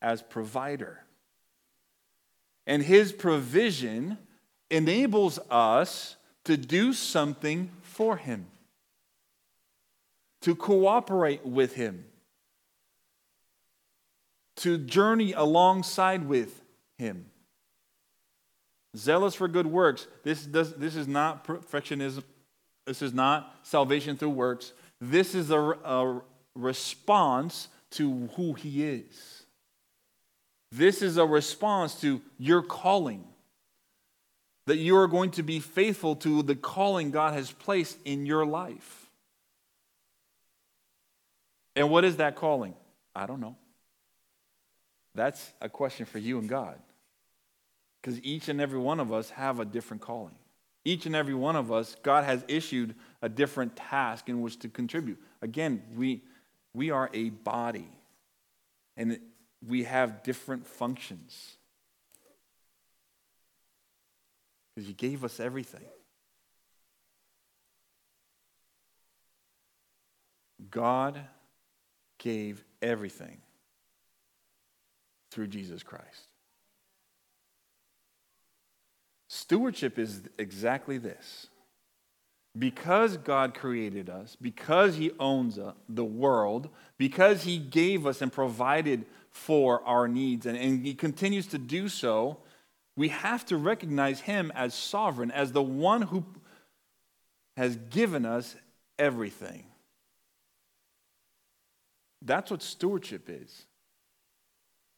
as 0.00 0.22
provider. 0.22 1.02
And 2.64 2.80
his 2.80 3.10
provision 3.10 4.16
enables 4.70 5.40
us 5.50 6.14
to 6.44 6.56
do 6.56 6.92
something 6.92 7.72
for 7.82 8.16
him, 8.16 8.46
to 10.42 10.54
cooperate 10.54 11.44
with 11.44 11.74
him, 11.74 12.04
to 14.58 14.78
journey 14.78 15.32
alongside 15.32 16.28
with 16.28 16.60
him. 16.96 17.26
Zealous 18.96 19.34
for 19.34 19.48
good 19.48 19.66
works. 19.66 20.06
This, 20.24 20.44
does, 20.44 20.74
this 20.74 20.96
is 20.96 21.06
not 21.06 21.46
perfectionism. 21.46 22.24
This 22.86 23.02
is 23.02 23.12
not 23.12 23.54
salvation 23.62 24.16
through 24.16 24.30
works. 24.30 24.72
This 25.00 25.34
is 25.34 25.50
a, 25.50 25.60
a 25.60 26.22
response 26.54 27.68
to 27.92 28.28
who 28.34 28.54
He 28.54 28.84
is. 28.84 29.44
This 30.72 31.02
is 31.02 31.16
a 31.16 31.24
response 31.24 32.00
to 32.00 32.20
your 32.38 32.62
calling. 32.62 33.24
That 34.66 34.76
you 34.76 34.96
are 34.96 35.06
going 35.06 35.30
to 35.32 35.42
be 35.42 35.60
faithful 35.60 36.16
to 36.16 36.42
the 36.42 36.54
calling 36.54 37.10
God 37.10 37.34
has 37.34 37.50
placed 37.50 37.98
in 38.04 38.26
your 38.26 38.44
life. 38.44 39.08
And 41.76 41.90
what 41.90 42.04
is 42.04 42.16
that 42.16 42.36
calling? 42.36 42.74
I 43.14 43.26
don't 43.26 43.40
know. 43.40 43.56
That's 45.18 45.52
a 45.60 45.68
question 45.68 46.06
for 46.06 46.18
you 46.18 46.38
and 46.38 46.48
God. 46.48 46.78
Because 48.00 48.22
each 48.22 48.48
and 48.48 48.60
every 48.60 48.78
one 48.78 49.00
of 49.00 49.12
us 49.12 49.30
have 49.30 49.58
a 49.58 49.64
different 49.64 50.00
calling. 50.00 50.36
Each 50.84 51.06
and 51.06 51.16
every 51.16 51.34
one 51.34 51.56
of 51.56 51.72
us, 51.72 51.96
God 52.04 52.22
has 52.22 52.44
issued 52.46 52.94
a 53.20 53.28
different 53.28 53.74
task 53.74 54.28
in 54.28 54.42
which 54.42 54.60
to 54.60 54.68
contribute. 54.68 55.20
Again, 55.42 55.82
we 55.96 56.22
We 56.72 56.92
are 56.92 57.10
a 57.12 57.30
body, 57.30 57.88
and 58.96 59.18
we 59.66 59.82
have 59.84 60.22
different 60.22 60.64
functions. 60.68 61.56
Because 64.74 64.86
He 64.86 64.94
gave 64.94 65.24
us 65.24 65.40
everything. 65.40 65.88
God 70.70 71.18
gave 72.18 72.62
everything 72.80 73.40
through 75.30 75.48
Jesus 75.48 75.82
Christ. 75.82 76.28
Stewardship 79.28 79.98
is 79.98 80.22
exactly 80.38 80.98
this. 80.98 81.48
Because 82.58 83.18
God 83.18 83.54
created 83.54 84.08
us, 84.08 84.36
because 84.40 84.96
He 84.96 85.12
owns 85.20 85.58
uh, 85.58 85.72
the 85.88 86.04
world, 86.04 86.70
because 86.96 87.44
He 87.44 87.58
gave 87.58 88.06
us 88.06 88.20
and 88.22 88.32
provided 88.32 89.04
for 89.30 89.84
our 89.84 90.08
needs, 90.08 90.46
and, 90.46 90.56
and 90.56 90.84
He 90.84 90.94
continues 90.94 91.46
to 91.48 91.58
do 91.58 91.88
so, 91.88 92.38
we 92.96 93.08
have 93.08 93.44
to 93.46 93.56
recognize 93.56 94.20
Him 94.20 94.50
as 94.56 94.74
sovereign, 94.74 95.30
as 95.30 95.52
the 95.52 95.62
one 95.62 96.02
who 96.02 96.24
has 97.56 97.76
given 97.90 98.24
us 98.24 98.56
everything. 98.98 99.66
That's 102.22 102.50
what 102.50 102.62
stewardship 102.62 103.28
is. 103.28 103.66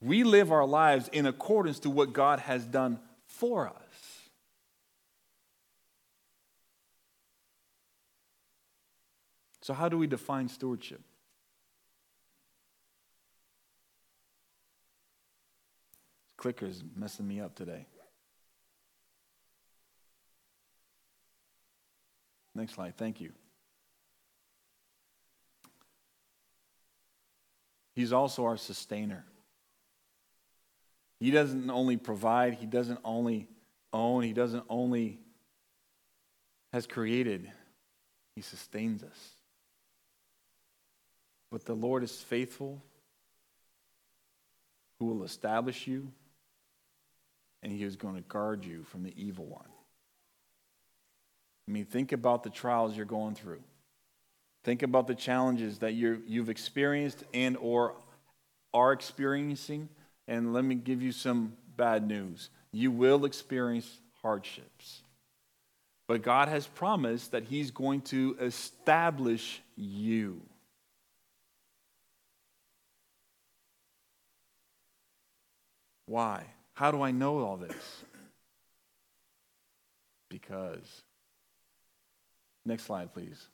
We 0.01 0.25
live 0.25 0.51
our 0.51 0.67
lives 0.67 1.09
in 1.09 1.27
accordance 1.27 1.79
to 1.81 1.91
what 1.91 2.13
God 2.13 2.41
has 2.41 2.65
done 2.65 2.99
for 3.27 3.69
us. 3.69 3.75
So, 9.63 9.75
how 9.75 9.89
do 9.89 9.99
we 9.99 10.07
define 10.07 10.49
stewardship? 10.49 11.03
Clicker's 16.39 16.83
messing 16.97 17.29
me 17.29 17.41
up 17.41 17.55
today. 17.55 17.87
Next 22.55 22.75
slide, 22.75 22.97
thank 22.97 23.21
you. 23.21 23.33
He's 27.95 28.13
also 28.13 28.45
our 28.47 28.57
sustainer. 28.57 29.27
He 31.21 31.31
doesn't 31.31 31.71
only 31.71 31.99
provide, 31.99 32.55
he 32.55 32.67
doesn't 32.67 32.99
only 33.05 33.47
own, 33.93 34.23
he 34.25 34.33
doesn't 34.33 34.65
only 34.69 35.21
has 36.73 36.87
created, 36.87 37.51
he 38.35 38.43
sustains 38.43 39.03
us. 39.03 39.31
But 41.53 41.65
the 41.67 41.75
Lord 41.75 42.03
is 42.03 42.21
faithful, 42.21 42.83
who 44.99 45.07
will 45.07 45.25
establish 45.25 45.87
you, 45.87 46.11
and 47.63 47.71
he 47.73 47.83
is 47.85 47.97
going 47.97 48.15
to 48.15 48.23
guard 48.23 48.65
you 48.65 48.85
from 48.85 49.03
the 49.03 49.13
evil 49.17 49.45
one. 49.45 49.69
I 51.69 51.73
mean, 51.73 51.85
think 51.85 52.13
about 52.13 52.43
the 52.43 52.51
trials 52.51 52.97
you're 52.97 53.05
going 53.05 53.35
through. 53.35 53.63
Think 54.65 54.83
about 54.83 55.07
the 55.07 55.15
challenges 55.15 55.79
that 55.79 55.93
you 55.95 56.23
you've 56.27 56.51
experienced 56.51 57.25
and 57.33 57.57
or 57.57 57.95
are 58.73 58.93
experiencing. 58.93 59.89
And 60.31 60.55
let 60.55 60.65
me 60.65 60.77
give 60.77 61.03
you 61.03 61.11
some 61.11 61.55
bad 61.77 62.07
news. 62.07 62.51
You 62.71 62.93
will 62.93 63.25
experience 63.25 63.99
hardships. 64.23 65.03
But 66.07 66.23
God 66.23 66.47
has 66.47 66.69
promised 66.69 67.33
that 67.33 67.43
He's 67.43 67.73
going 67.73 68.03
to 68.03 68.37
establish 68.41 69.61
you. 69.75 70.41
Why? 76.07 76.45
How 76.75 76.93
do 76.93 77.03
I 77.03 77.11
know 77.11 77.41
all 77.41 77.57
this? 77.57 78.05
Because. 80.29 81.03
Next 82.65 82.85
slide, 82.85 83.13
please. 83.13 83.49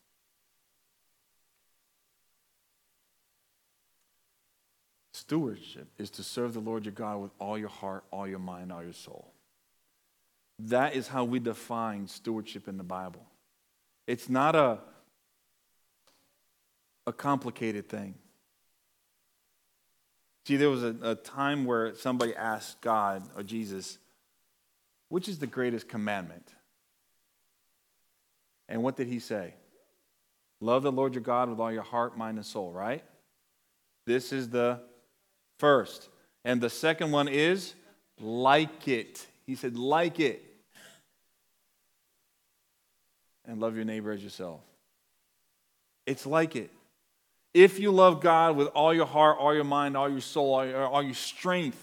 Stewardship 5.26 5.88
is 5.98 6.08
to 6.10 6.22
serve 6.22 6.54
the 6.54 6.60
Lord 6.60 6.84
your 6.84 6.92
God 6.92 7.20
with 7.20 7.32
all 7.40 7.58
your 7.58 7.68
heart, 7.68 8.04
all 8.12 8.28
your 8.28 8.38
mind, 8.38 8.70
all 8.70 8.84
your 8.84 8.92
soul. 8.92 9.32
That 10.60 10.94
is 10.94 11.08
how 11.08 11.24
we 11.24 11.40
define 11.40 12.06
stewardship 12.06 12.68
in 12.68 12.76
the 12.76 12.84
Bible. 12.84 13.26
It's 14.06 14.28
not 14.28 14.54
a, 14.54 14.78
a 17.08 17.12
complicated 17.12 17.88
thing. 17.88 18.14
See, 20.46 20.54
there 20.54 20.70
was 20.70 20.84
a, 20.84 20.94
a 21.02 21.14
time 21.16 21.64
where 21.64 21.96
somebody 21.96 22.32
asked 22.36 22.80
God 22.80 23.24
or 23.36 23.42
Jesus, 23.42 23.98
which 25.08 25.28
is 25.28 25.40
the 25.40 25.48
greatest 25.48 25.88
commandment? 25.88 26.48
And 28.68 28.84
what 28.84 28.94
did 28.94 29.08
he 29.08 29.18
say? 29.18 29.54
Love 30.60 30.84
the 30.84 30.92
Lord 30.92 31.14
your 31.14 31.22
God 31.22 31.50
with 31.50 31.58
all 31.58 31.72
your 31.72 31.82
heart, 31.82 32.16
mind, 32.16 32.38
and 32.38 32.46
soul, 32.46 32.70
right? 32.70 33.02
This 34.06 34.32
is 34.32 34.50
the 34.50 34.82
first. 35.58 36.08
And 36.44 36.60
the 36.60 36.70
second 36.70 37.10
one 37.10 37.28
is 37.28 37.74
like 38.20 38.88
it. 38.88 39.26
He 39.46 39.54
said, 39.54 39.76
like 39.76 40.20
it. 40.20 40.42
And 43.44 43.60
love 43.60 43.76
your 43.76 43.84
neighbor 43.84 44.12
as 44.12 44.22
yourself. 44.22 44.60
It's 46.06 46.26
like 46.26 46.56
it. 46.56 46.70
If 47.54 47.78
you 47.78 47.90
love 47.90 48.20
God 48.20 48.56
with 48.56 48.68
all 48.68 48.92
your 48.92 49.06
heart, 49.06 49.38
all 49.38 49.54
your 49.54 49.64
mind, 49.64 49.96
all 49.96 50.10
your 50.10 50.20
soul, 50.20 50.54
all 50.54 50.66
your, 50.66 50.86
all 50.86 51.02
your 51.02 51.14
strength, 51.14 51.82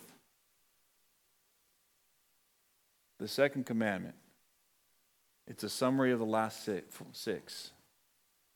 the 3.19 3.27
second 3.27 3.65
commandment, 3.65 4.15
it's 5.47 5.63
a 5.63 5.69
summary 5.69 6.11
of 6.11 6.19
the 6.19 6.25
last 6.25 6.63
six. 7.13 7.71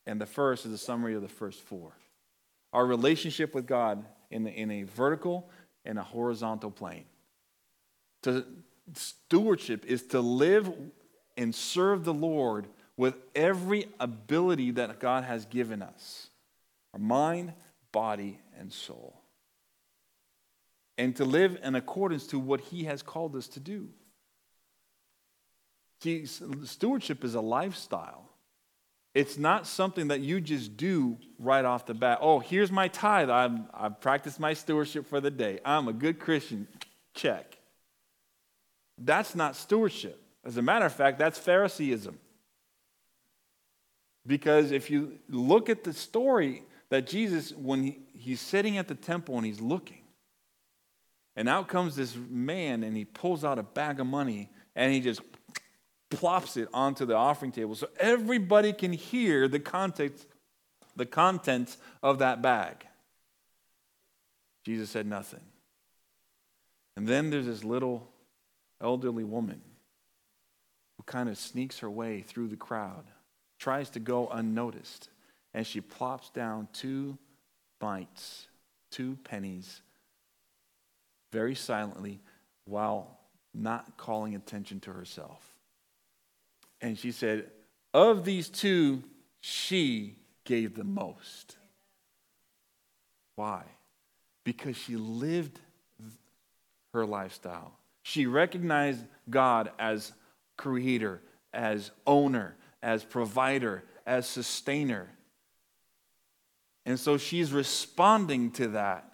And 0.05 0.21
the 0.21 0.25
first 0.25 0.65
is 0.65 0.71
a 0.71 0.77
summary 0.77 1.15
of 1.15 1.21
the 1.21 1.27
first 1.27 1.61
four. 1.61 1.91
Our 2.71 2.85
relationship 2.85 3.53
with 3.53 3.65
God 3.65 4.05
in, 4.31 4.43
the, 4.43 4.51
in 4.51 4.71
a 4.71 4.83
vertical 4.83 5.49
and 5.85 5.97
a 5.97 6.03
horizontal 6.03 6.71
plane. 6.71 7.05
To, 8.23 8.45
stewardship 8.93 9.85
is 9.85 10.03
to 10.07 10.19
live 10.19 10.71
and 11.35 11.53
serve 11.53 12.03
the 12.03 12.13
Lord 12.13 12.67
with 12.95 13.15
every 13.35 13.87
ability 13.99 14.71
that 14.71 14.99
God 14.99 15.23
has 15.23 15.45
given 15.45 15.81
us 15.81 16.29
our 16.93 16.99
mind, 16.99 17.53
body, 17.91 18.39
and 18.57 18.71
soul. 18.71 19.21
And 20.97 21.15
to 21.17 21.25
live 21.25 21.59
in 21.63 21.75
accordance 21.75 22.25
to 22.27 22.39
what 22.39 22.61
He 22.61 22.85
has 22.85 23.03
called 23.03 23.35
us 23.35 23.47
to 23.49 23.59
do. 23.59 23.89
See, 26.01 26.25
stewardship 26.25 27.23
is 27.23 27.35
a 27.35 27.41
lifestyle. 27.41 28.29
It's 29.17 29.39
not 29.39 29.65
something 29.65 30.09
that 30.09 30.19
you 30.19 30.39
just 30.39 30.77
do 30.77 31.17
right 31.39 31.65
off 31.65 31.87
the 31.87 31.95
bat. 31.95 32.19
Oh, 32.21 32.37
here's 32.37 32.71
my 32.71 32.87
tithe. 32.87 33.31
I'm, 33.31 33.65
I've 33.73 33.99
practiced 33.99 34.39
my 34.39 34.53
stewardship 34.53 35.07
for 35.07 35.19
the 35.19 35.31
day. 35.31 35.57
I'm 35.65 35.87
a 35.87 35.93
good 35.93 36.19
Christian. 36.19 36.67
Check. 37.15 37.57
That's 38.95 39.33
not 39.33 39.55
stewardship. 39.55 40.21
As 40.45 40.57
a 40.57 40.61
matter 40.61 40.85
of 40.85 40.93
fact, 40.93 41.17
that's 41.17 41.39
Phariseeism. 41.39 42.15
Because 44.27 44.69
if 44.69 44.91
you 44.91 45.17
look 45.29 45.67
at 45.67 45.83
the 45.83 45.93
story 45.93 46.61
that 46.89 47.07
Jesus, 47.07 47.51
when 47.53 47.81
he, 47.81 47.99
he's 48.13 48.39
sitting 48.39 48.77
at 48.77 48.87
the 48.87 48.93
temple 48.93 49.35
and 49.37 49.47
he's 49.47 49.59
looking, 49.59 50.03
and 51.35 51.49
out 51.49 51.67
comes 51.67 51.95
this 51.95 52.15
man 52.29 52.83
and 52.83 52.95
he 52.95 53.03
pulls 53.03 53.43
out 53.43 53.57
a 53.57 53.63
bag 53.63 53.99
of 53.99 54.05
money 54.05 54.51
and 54.75 54.93
he 54.93 54.99
just 54.99 55.21
plops 56.09 56.57
it 56.57 56.67
onto 56.73 57.05
the 57.05 57.15
offering 57.15 57.51
table 57.51 57.75
so 57.75 57.87
everybody 57.99 58.73
can 58.73 58.93
hear 58.93 59.47
the 59.47 59.59
context, 59.59 60.25
the 60.95 61.05
contents 61.05 61.77
of 62.01 62.19
that 62.19 62.41
bag. 62.41 62.85
Jesus 64.65 64.89
said 64.89 65.05
nothing. 65.05 65.41
And 66.95 67.07
then 67.07 67.29
there's 67.29 67.45
this 67.45 67.63
little 67.63 68.07
elderly 68.81 69.23
woman 69.23 69.61
who 70.97 71.03
kind 71.03 71.29
of 71.29 71.37
sneaks 71.37 71.79
her 71.79 71.89
way 71.89 72.21
through 72.21 72.47
the 72.47 72.55
crowd, 72.55 73.05
tries 73.59 73.89
to 73.91 73.99
go 73.99 74.27
unnoticed, 74.27 75.09
and 75.53 75.65
she 75.65 75.81
plops 75.81 76.29
down 76.29 76.67
two 76.73 77.17
mites, 77.81 78.47
two 78.91 79.17
pennies, 79.23 79.81
very 81.31 81.55
silently, 81.55 82.19
while 82.65 83.19
not 83.53 83.97
calling 83.97 84.35
attention 84.35 84.79
to 84.79 84.91
herself. 84.91 85.56
And 86.81 86.97
she 86.97 87.11
said, 87.11 87.49
Of 87.93 88.25
these 88.25 88.49
two, 88.49 89.03
she 89.41 90.15
gave 90.45 90.75
the 90.75 90.83
most. 90.83 91.57
Why? 93.35 93.63
Because 94.43 94.77
she 94.77 94.95
lived 94.95 95.59
her 96.93 97.05
lifestyle. 97.05 97.73
She 98.03 98.25
recognized 98.25 99.03
God 99.29 99.71
as 99.77 100.13
creator, 100.55 101.21
as 101.53 101.91
owner, 102.05 102.55
as 102.81 103.03
provider, 103.03 103.83
as 104.05 104.25
sustainer. 104.25 105.09
And 106.85 106.99
so 106.99 107.17
she's 107.17 107.51
responding 107.51 108.51
to 108.51 108.69
that. 108.69 109.11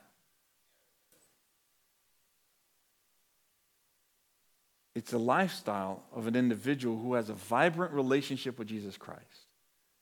It's 4.95 5.13
a 5.13 5.17
lifestyle 5.17 6.03
of 6.13 6.27
an 6.27 6.35
individual 6.35 6.97
who 6.97 7.15
has 7.15 7.29
a 7.29 7.33
vibrant 7.33 7.93
relationship 7.93 8.59
with 8.59 8.67
Jesus 8.67 8.95
Christ 8.97 9.47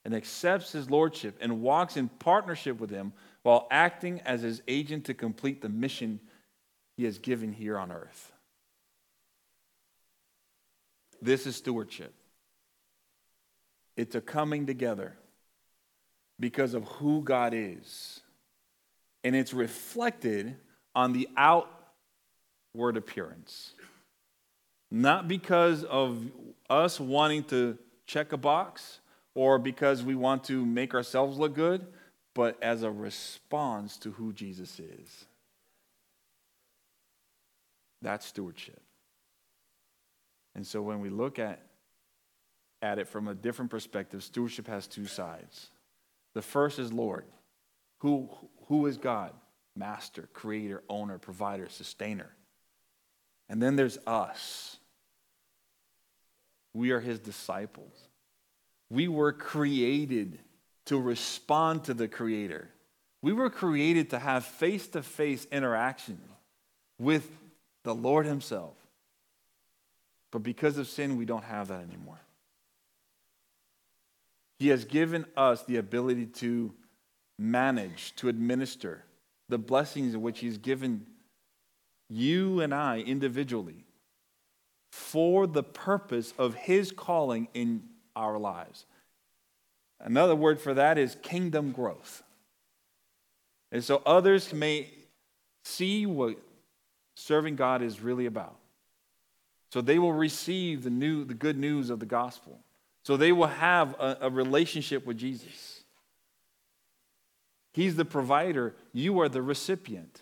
and 0.04 0.14
accepts 0.14 0.72
his 0.72 0.90
lordship 0.90 1.38
and 1.40 1.62
walks 1.62 1.96
in 1.96 2.10
partnership 2.10 2.80
with 2.80 2.90
him 2.90 3.14
while 3.44 3.68
acting 3.72 4.20
as 4.22 4.42
his 4.42 4.62
agent 4.68 5.06
to 5.06 5.14
complete 5.14 5.62
the 5.62 5.70
mission 5.70 6.20
he 6.98 7.06
has 7.06 7.20
given 7.20 7.54
here 7.54 7.78
on 7.78 7.92
earth. 7.92 8.32
This 11.22 11.46
is 11.46 11.56
stewardship. 11.56 12.14
It's 13.96 14.16
a 14.16 14.22
coming 14.22 14.66
together 14.66 15.16
because 16.40 16.74
of 16.74 16.84
who 16.86 17.22
God 17.22 17.54
is. 17.54 18.20
And 19.24 19.36
it's 19.36 19.54
reflected 19.54 20.56
on 20.96 21.14
the 21.14 21.30
outward 21.38 22.98
appearance. 22.98 23.74
Not 24.92 25.30
because 25.30 25.86
of 25.86 26.30
us 26.70 27.00
wanting 27.00 27.46
to 27.46 27.78
check 28.06 28.34
a 28.34 28.38
box 28.38 29.00
or 29.34 29.58
because 29.58 30.04
we 30.04 30.16
want 30.16 30.44
to 30.46 30.66
make 30.66 30.94
ourselves 30.94 31.38
look 31.38 31.56
good, 31.56 31.88
but 32.34 32.62
as 32.62 32.84
a 32.84 32.92
response 32.92 33.98
to 33.98 34.12
who 34.12 34.34
Jesus 34.34 34.80
is. 34.80 35.26
That's 38.02 38.26
stewardship. 38.26 38.82
And 40.56 40.68
so 40.68 40.82
when 40.82 41.00
we 41.00 41.10
look 41.10 41.40
at, 41.40 41.62
at 42.82 43.00
it 43.00 43.08
from 43.08 43.28
a 43.28 43.36
different 43.36 43.72
perspective, 43.72 44.24
stewardship 44.24 44.68
has 44.68 44.88
two 44.88 45.06
sides. 45.06 45.70
The 46.34 46.42
first 46.42 46.80
is 46.80 46.92
Lord. 46.92 47.26
Who, 48.00 48.30
who 48.68 48.86
is 48.88 48.98
God? 48.98 49.32
Master, 49.76 50.28
creator, 50.34 50.84
owner, 50.90 51.18
provider, 51.18 51.70
sustainer. 51.70 52.36
And 53.48 53.62
then 53.62 53.76
there's 53.76 53.98
us. 54.06 54.78
We 56.74 56.92
are 56.92 57.00
his 57.00 57.20
disciples. 57.20 57.94
We 58.90 59.08
were 59.08 59.34
created 59.34 60.40
to 60.86 61.00
respond 61.00 61.86
to 61.86 61.94
the 61.94 62.08
Creator. 62.08 62.70
We 63.22 63.34
were 63.34 63.50
created 63.50 64.10
to 64.10 64.20
have 64.20 64.46
face 64.46 64.88
to 64.88 65.04
face 65.04 65.46
interaction 65.52 66.20
with 67.00 67.30
the 67.84 67.96
Lord 67.96 68.26
Himself. 68.26 68.76
But 70.32 70.44
because 70.44 70.78
of 70.78 70.88
sin, 70.88 71.18
we 71.18 71.26
don't 71.26 71.44
have 71.44 71.68
that 71.70 71.82
anymore. 71.82 72.20
He 74.60 74.70
has 74.70 74.86
given 74.86 75.26
us 75.36 75.64
the 75.64 75.78
ability 75.78 76.28
to 76.28 76.74
manage, 77.38 78.16
to 78.18 78.30
administer 78.30 79.04
the 79.50 79.58
blessings 79.58 80.14
in 80.14 80.22
which 80.22 80.40
He's 80.40 80.58
given 80.58 81.06
you 82.10 82.62
and 82.62 82.74
I 82.74 83.00
individually 83.00 83.86
for 84.92 85.48
the 85.48 85.64
purpose 85.64 86.34
of 86.38 86.54
His 86.54 86.92
calling 86.92 87.48
in 87.54 87.84
our 88.16 88.38
lives. 88.38 88.86
Another 90.00 90.36
word 90.36 90.60
for 90.60 90.74
that 90.74 90.98
is 90.98 91.16
kingdom 91.22 91.72
growth. 91.72 92.24
And 93.72 93.84
so 93.84 94.02
others 94.06 94.54
may 94.54 94.90
see 95.64 96.06
what 96.06 96.38
serving 97.16 97.56
God 97.56 97.82
is 97.82 98.02
really 98.02 98.26
about. 98.26 98.58
So 99.72 99.80
they 99.80 99.98
will 99.98 100.14
receive 100.14 100.84
the 100.84 100.90
new 100.90 101.24
the 101.24 101.34
good 101.34 101.58
news 101.58 101.90
of 101.90 102.00
the 102.00 102.06
gospel. 102.06 102.60
So 103.04 103.16
they 103.16 103.32
will 103.32 103.48
have 103.48 103.94
a, 104.00 104.18
a 104.22 104.30
relationship 104.30 105.06
with 105.06 105.18
Jesus. 105.18 105.84
He's 107.74 107.96
the 107.96 108.04
provider, 108.04 108.76
you 108.92 109.22
are 109.22 109.30
the 109.30 109.42
recipient. 109.42 110.22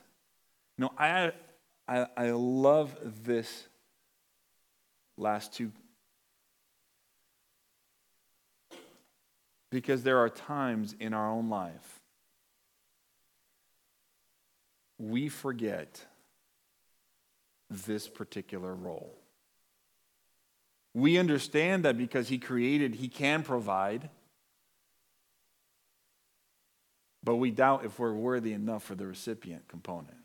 You 0.78 0.86
know, 0.86 0.92
I 0.98 1.32
I, 1.88 2.06
I 2.16 2.32
love 2.32 2.96
this 3.26 3.68
last 5.20 5.54
two 5.54 5.72
Because 9.72 10.02
there 10.02 10.18
are 10.18 10.30
times 10.30 10.96
in 11.00 11.14
our 11.14 11.30
own 11.30 11.50
life 11.50 12.00
we 15.00 15.30
forget 15.30 16.06
this 17.70 18.08
particular 18.08 18.76
role. 18.76 19.16
We 20.94 21.18
understand 21.18 21.86
that 21.86 21.98
because 21.98 22.28
He 22.28 22.38
created, 22.38 22.96
He 22.96 23.08
can 23.08 23.44
provide, 23.44 24.10
but 27.24 27.38
we 27.38 27.52
doubt 27.52 27.86
if 27.86 27.98
we're 27.98 28.14
worthy 28.14 28.52
enough 28.52 28.84
for 28.84 28.96
the 28.96 29.08
recipient 29.08 29.68
component. 29.68 30.19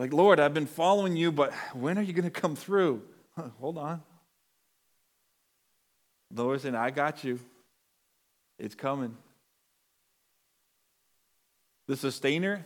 Like, 0.00 0.14
Lord, 0.14 0.40
I've 0.40 0.54
been 0.54 0.64
following 0.64 1.14
you, 1.14 1.30
but 1.30 1.52
when 1.74 1.98
are 1.98 2.02
you 2.02 2.14
going 2.14 2.24
to 2.24 2.30
come 2.30 2.56
through? 2.56 3.02
Hold 3.60 3.76
on. 3.76 4.00
The 6.30 6.42
Lord 6.42 6.58
said, 6.62 6.74
I 6.74 6.88
got 6.88 7.22
you. 7.22 7.38
It's 8.58 8.74
coming. 8.74 9.14
The 11.86 11.98
sustainer, 11.98 12.64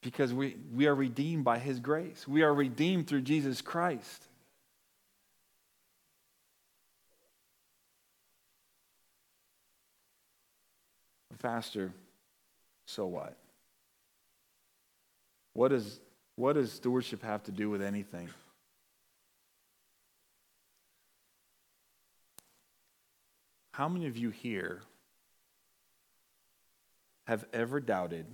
because 0.00 0.32
we, 0.32 0.56
we 0.74 0.86
are 0.86 0.94
redeemed 0.94 1.44
by 1.44 1.58
his 1.58 1.80
grace. 1.80 2.26
We 2.26 2.44
are 2.44 2.54
redeemed 2.54 3.06
through 3.06 3.20
Jesus 3.20 3.60
Christ. 3.60 4.26
Faster, 11.40 11.92
so 12.86 13.04
what? 13.04 13.36
What, 15.54 15.72
is, 15.72 16.00
what 16.36 16.54
does 16.54 16.72
stewardship 16.72 17.22
have 17.22 17.44
to 17.44 17.52
do 17.52 17.70
with 17.70 17.80
anything? 17.80 18.28
How 23.72 23.88
many 23.88 24.06
of 24.06 24.16
you 24.16 24.30
here 24.30 24.82
have 27.26 27.44
ever 27.52 27.80
doubted 27.80 28.26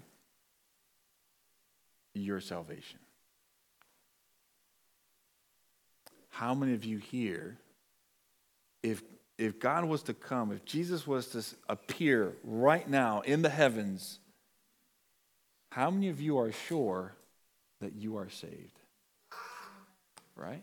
your 2.14 2.40
salvation? 2.40 2.98
How 6.28 6.54
many 6.54 6.74
of 6.74 6.84
you 6.84 6.98
here, 6.98 7.58
if, 8.82 9.02
if 9.38 9.58
God 9.58 9.84
was 9.84 10.02
to 10.04 10.14
come, 10.14 10.52
if 10.52 10.64
Jesus 10.64 11.06
was 11.06 11.26
to 11.28 11.44
appear 11.68 12.34
right 12.44 12.88
now 12.88 13.20
in 13.20 13.42
the 13.42 13.50
heavens, 13.50 14.18
how 15.70 15.90
many 15.90 16.08
of 16.08 16.20
you 16.20 16.38
are 16.38 16.52
sure 16.52 17.12
that 17.80 17.94
you 17.94 18.18
are 18.18 18.28
saved? 18.28 18.78
Right? 20.36 20.62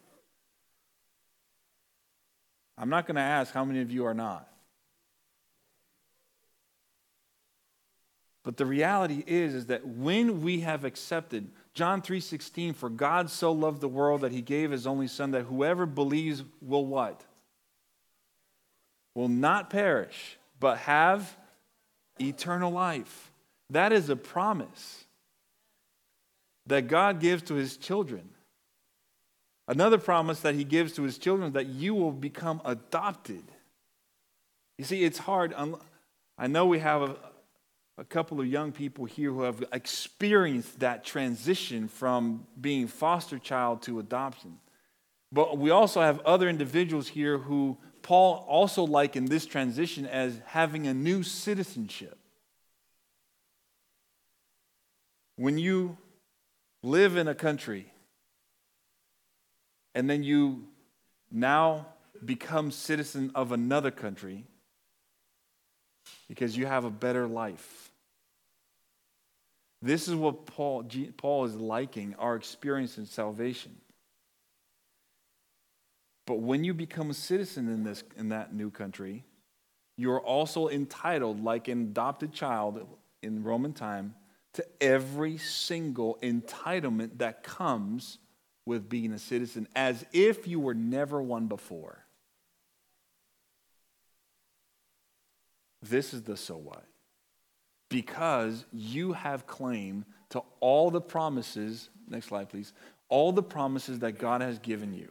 I'm 2.77 2.89
not 2.89 3.07
going 3.07 3.15
to 3.15 3.21
ask 3.21 3.53
how 3.53 3.65
many 3.65 3.81
of 3.81 3.91
you 3.91 4.05
are 4.05 4.13
not. 4.13 4.47
But 8.43 8.55
the 8.55 8.65
reality 8.65 9.23
is, 9.27 9.53
is 9.53 9.65
that 9.65 9.85
when 9.85 10.41
we 10.41 10.61
have 10.61 10.85
accepted 10.85 11.49
John 11.73 12.01
3:16, 12.01 12.73
for 12.73 12.89
God 12.89 13.29
so 13.29 13.51
loved 13.51 13.81
the 13.81 13.89
world 13.89 14.21
that 14.21 14.31
he 14.31 14.41
gave 14.41 14.71
his 14.71 14.87
only 14.87 15.07
son 15.07 15.31
that 15.31 15.43
whoever 15.43 15.85
believes 15.85 16.43
will 16.61 16.85
what? 16.85 17.25
Will 19.13 19.27
not 19.27 19.69
perish, 19.69 20.37
but 20.61 20.77
have 20.77 21.35
eternal 22.19 22.71
life. 22.71 23.31
That 23.69 23.91
is 23.91 24.09
a 24.09 24.15
promise 24.15 25.05
that 26.67 26.87
God 26.87 27.19
gives 27.19 27.43
to 27.43 27.55
his 27.55 27.77
children. 27.77 28.29
Another 29.67 29.97
promise 29.97 30.41
that 30.41 30.55
he 30.55 30.63
gives 30.63 30.93
to 30.93 31.03
his 31.03 31.17
children 31.17 31.49
is 31.49 31.53
that 31.53 31.67
you 31.67 31.93
will 31.93 32.11
become 32.11 32.61
adopted. 32.63 33.43
You 34.77 34.85
see, 34.85 35.03
it's 35.03 35.17
hard. 35.17 35.53
I 36.37 36.47
know 36.47 36.65
we 36.65 36.79
have 36.79 37.01
a, 37.01 37.15
a 37.97 38.05
couple 38.05 38.39
of 38.39 38.47
young 38.47 38.71
people 38.71 39.05
here 39.05 39.31
who 39.31 39.41
have 39.41 39.63
experienced 39.73 40.79
that 40.79 41.03
transition 41.03 41.87
from 41.89 42.45
being 42.59 42.87
foster 42.87 43.39
child 43.39 43.81
to 43.83 43.99
adoption. 43.99 44.59
But 45.31 45.57
we 45.57 45.71
also 45.71 45.99
have 45.99 46.19
other 46.21 46.47
individuals 46.47 47.09
here 47.09 47.37
who 47.37 47.77
Paul 48.01 48.45
also 48.47 48.83
likened 48.83 49.27
this 49.27 49.45
transition 49.45 50.05
as 50.05 50.39
having 50.45 50.87
a 50.87 50.93
new 50.93 51.23
citizenship. 51.23 52.17
When 55.37 55.57
you 55.57 55.97
live 56.83 57.15
in 57.15 57.27
a 57.27 57.35
country 57.35 57.91
and 59.95 60.09
then 60.09 60.23
you 60.23 60.67
now 61.31 61.87
become 62.25 62.71
citizen 62.71 63.31
of 63.35 63.51
another 63.51 63.91
country 63.91 64.43
because 66.27 66.57
you 66.57 66.65
have 66.65 66.83
a 66.83 66.89
better 66.89 67.27
life 67.27 67.87
this 69.81 70.07
is 70.07 70.15
what 70.15 70.45
Paul, 70.45 70.85
Paul 71.17 71.45
is 71.45 71.55
liking 71.55 72.15
our 72.17 72.35
experience 72.35 72.97
in 72.97 73.05
salvation. 73.05 73.75
But 76.25 76.39
when 76.39 76.63
you 76.63 76.73
become 76.73 77.09
a 77.09 77.13
citizen 77.13 77.69
in, 77.69 77.83
this, 77.83 78.03
in 78.17 78.29
that 78.29 78.53
new 78.53 78.69
country, 78.69 79.23
you're 79.95 80.19
also 80.19 80.67
entitled, 80.67 81.43
like 81.43 81.67
an 81.67 81.81
adopted 81.81 82.33
child 82.33 82.85
in 83.21 83.43
Roman 83.43 83.73
time, 83.73 84.15
to 84.57 84.65
every 84.81 85.37
single 85.37 86.17
entitlement 86.23 87.19
that 87.19 87.43
comes 87.43 88.17
with 88.65 88.89
being 88.89 89.11
a 89.11 89.19
citizen, 89.19 89.67
as 89.75 90.03
if 90.11 90.47
you 90.47 90.59
were 90.59 90.73
never 90.73 91.21
one 91.21 91.45
before. 91.45 92.03
This 95.83 96.11
is 96.11 96.23
the 96.23 96.35
so 96.35 96.57
what. 96.57 96.85
Because 97.87 98.65
you 98.73 99.13
have 99.13 99.45
claim 99.45 100.05
to 100.29 100.41
all 100.59 100.89
the 100.89 101.01
promises, 101.01 101.89
next 102.09 102.25
slide, 102.25 102.49
please, 102.49 102.73
all 103.09 103.31
the 103.31 103.43
promises 103.43 103.99
that 103.99 104.13
God 104.13 104.41
has 104.41 104.57
given 104.57 104.91
you. 104.91 105.09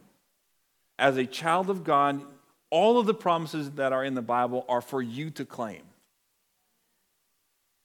As 0.99 1.15
a 1.15 1.25
child 1.25 1.69
of 1.69 1.85
God, 1.85 2.21
all 2.69 2.99
of 2.99 3.05
the 3.05 3.13
promises 3.13 3.71
that 3.71 3.93
are 3.93 4.03
in 4.03 4.13
the 4.13 4.21
Bible 4.21 4.65
are 4.67 4.81
for 4.81 5.01
you 5.01 5.29
to 5.29 5.45
claim. 5.45 5.83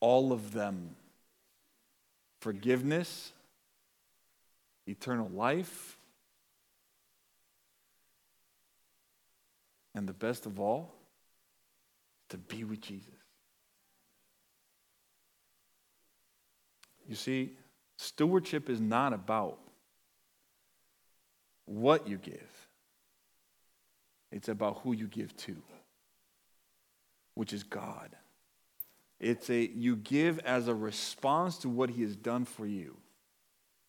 All 0.00 0.32
of 0.32 0.52
them 0.52 0.96
forgiveness, 2.42 3.32
eternal 4.88 5.28
life, 5.28 5.96
and 9.94 10.08
the 10.08 10.12
best 10.12 10.44
of 10.46 10.58
all, 10.58 10.92
to 12.30 12.36
be 12.36 12.64
with 12.64 12.80
Jesus. 12.80 13.14
You 17.08 17.14
see, 17.14 17.52
stewardship 17.96 18.68
is 18.68 18.80
not 18.80 19.12
about 19.12 19.60
what 21.66 22.08
you 22.08 22.18
give, 22.18 22.68
it's 24.32 24.48
about 24.48 24.80
who 24.82 24.94
you 24.94 25.06
give 25.06 25.36
to, 25.36 25.54
which 27.36 27.52
is 27.52 27.62
God. 27.62 28.16
It's 29.22 29.48
a 29.48 29.70
you 29.70 29.96
give 29.96 30.40
as 30.40 30.66
a 30.68 30.74
response 30.74 31.56
to 31.58 31.68
what 31.68 31.90
he 31.90 32.02
has 32.02 32.16
done 32.16 32.44
for 32.44 32.66
you. 32.66 32.96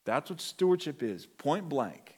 That's 0.06 0.30
what 0.30 0.40
stewardship 0.40 1.02
is, 1.02 1.26
point 1.26 1.68
blank. 1.68 2.16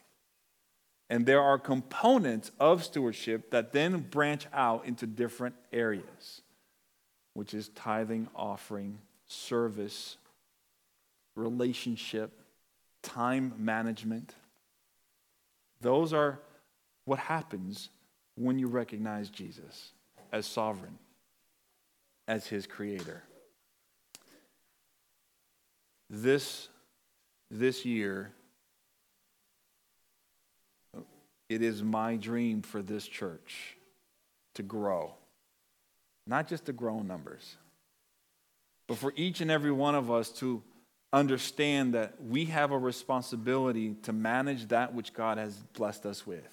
And 1.10 1.26
there 1.26 1.42
are 1.42 1.58
components 1.58 2.52
of 2.60 2.84
stewardship 2.84 3.52
that 3.52 3.72
then 3.72 4.00
branch 4.00 4.48
out 4.52 4.86
into 4.86 5.08
different 5.08 5.56
areas, 5.72 6.42
which 7.34 7.54
is 7.54 7.70
tithing, 7.70 8.28
offering, 8.36 8.98
service, 9.28 10.18
relationship, 11.36 12.42
time 13.02 13.54
management. 13.58 14.34
Those 15.80 16.12
are 16.12 16.40
what 17.06 17.20
happens 17.20 17.90
when 18.36 18.60
you 18.60 18.68
recognize 18.68 19.30
Jesus 19.30 19.92
as 20.34 20.46
sovereign, 20.46 20.98
as 22.28 22.48
his 22.48 22.66
creator. 22.68 23.24
This, 26.10 26.70
this 27.50 27.86
year, 27.86 28.32
it 31.50 31.62
is 31.62 31.84
my 31.84 32.16
dream 32.16 32.62
for 32.62 32.82
this 32.82 33.08
church 33.08 33.78
to 34.56 34.64
grow. 34.64 35.14
Not 36.28 36.48
just 36.48 36.66
to 36.66 36.74
grow 36.74 37.00
in 37.00 37.08
numbers, 37.08 37.56
but 38.88 38.98
for 38.98 39.14
each 39.16 39.42
and 39.42 39.52
every 39.52 39.72
one 39.72 39.96
of 39.96 40.10
us 40.10 40.30
to 40.40 40.64
understand 41.14 41.94
that 41.94 42.22
we 42.22 42.46
have 42.46 42.72
a 42.72 42.78
responsibility 42.78 43.94
to 44.04 44.12
manage 44.12 44.68
that 44.68 44.94
which 44.94 45.14
God 45.14 45.38
has 45.38 45.56
blessed 45.74 46.06
us 46.06 46.26
with. 46.26 46.48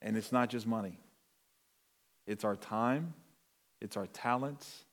And 0.00 0.16
it's 0.16 0.32
not 0.32 0.50
just 0.50 0.66
money, 0.66 0.98
it's 2.26 2.44
our 2.44 2.56
time, 2.56 3.14
it's 3.80 3.96
our 3.96 4.06
talents. 4.06 4.84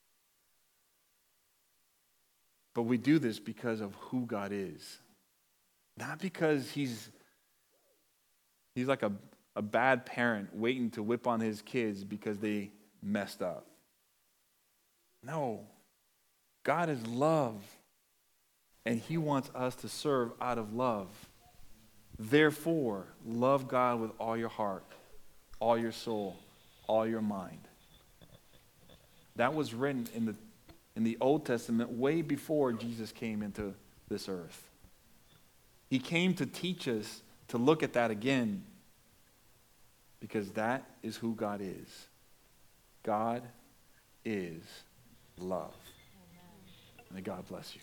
But 2.74 2.84
we 2.84 2.98
do 2.98 3.20
this 3.20 3.40
because 3.40 3.82
of 3.82 3.94
who 3.96 4.26
God 4.26 4.52
is. 4.52 5.00
Not 5.98 6.20
because 6.20 6.72
he's, 6.72 7.10
he's 8.74 8.88
like 8.88 9.04
a, 9.04 9.12
a 9.56 9.62
bad 9.62 10.06
parent 10.06 10.56
waiting 10.56 10.90
to 10.92 11.04
whip 11.04 11.28
on 11.28 11.40
his 11.40 11.62
kids 11.62 12.04
because 12.04 12.40
they 12.40 12.72
messed 13.02 13.42
up. 13.42 13.68
No. 15.24 15.62
God 16.64 16.90
is 16.90 17.06
love, 17.08 17.62
and 18.86 19.00
He 19.00 19.18
wants 19.18 19.50
us 19.54 19.76
to 19.76 19.90
serve 19.90 20.32
out 20.42 20.58
of 20.58 20.74
love. 20.74 21.10
Therefore, 22.18 23.08
love 23.26 23.68
God 23.68 24.00
with 24.00 24.12
all 24.20 24.38
your 24.38 24.50
heart, 24.50 24.86
all 25.60 25.78
your 25.78 25.92
soul, 25.92 26.38
all 26.94 27.08
your 27.08 27.22
mind. 27.22 27.68
That 29.36 29.56
was 29.56 29.74
written 29.74 30.08
in 30.14 30.26
the, 30.28 30.36
in 30.96 31.04
the 31.04 31.18
Old 31.20 31.44
Testament 31.44 31.90
way 31.90 32.22
before 32.22 32.72
Jesus 32.72 33.12
came 33.12 33.42
into 33.42 33.74
this 34.10 34.30
earth. 34.30 34.70
He 35.90 35.98
came 35.98 36.36
to 36.36 36.46
teach 36.46 36.88
us 36.88 37.24
to 37.48 37.58
look 37.58 37.82
at 37.82 37.94
that 37.94 38.12
again 38.12 38.64
because 40.20 40.52
that 40.52 40.84
is 41.02 41.18
who 41.18 41.34
God 41.34 41.62
is. 41.62 42.08
God 43.02 43.42
is 44.24 44.62
love. 45.40 45.74
May 47.12 47.22
God 47.22 47.48
bless 47.48 47.74
you. 47.74 47.82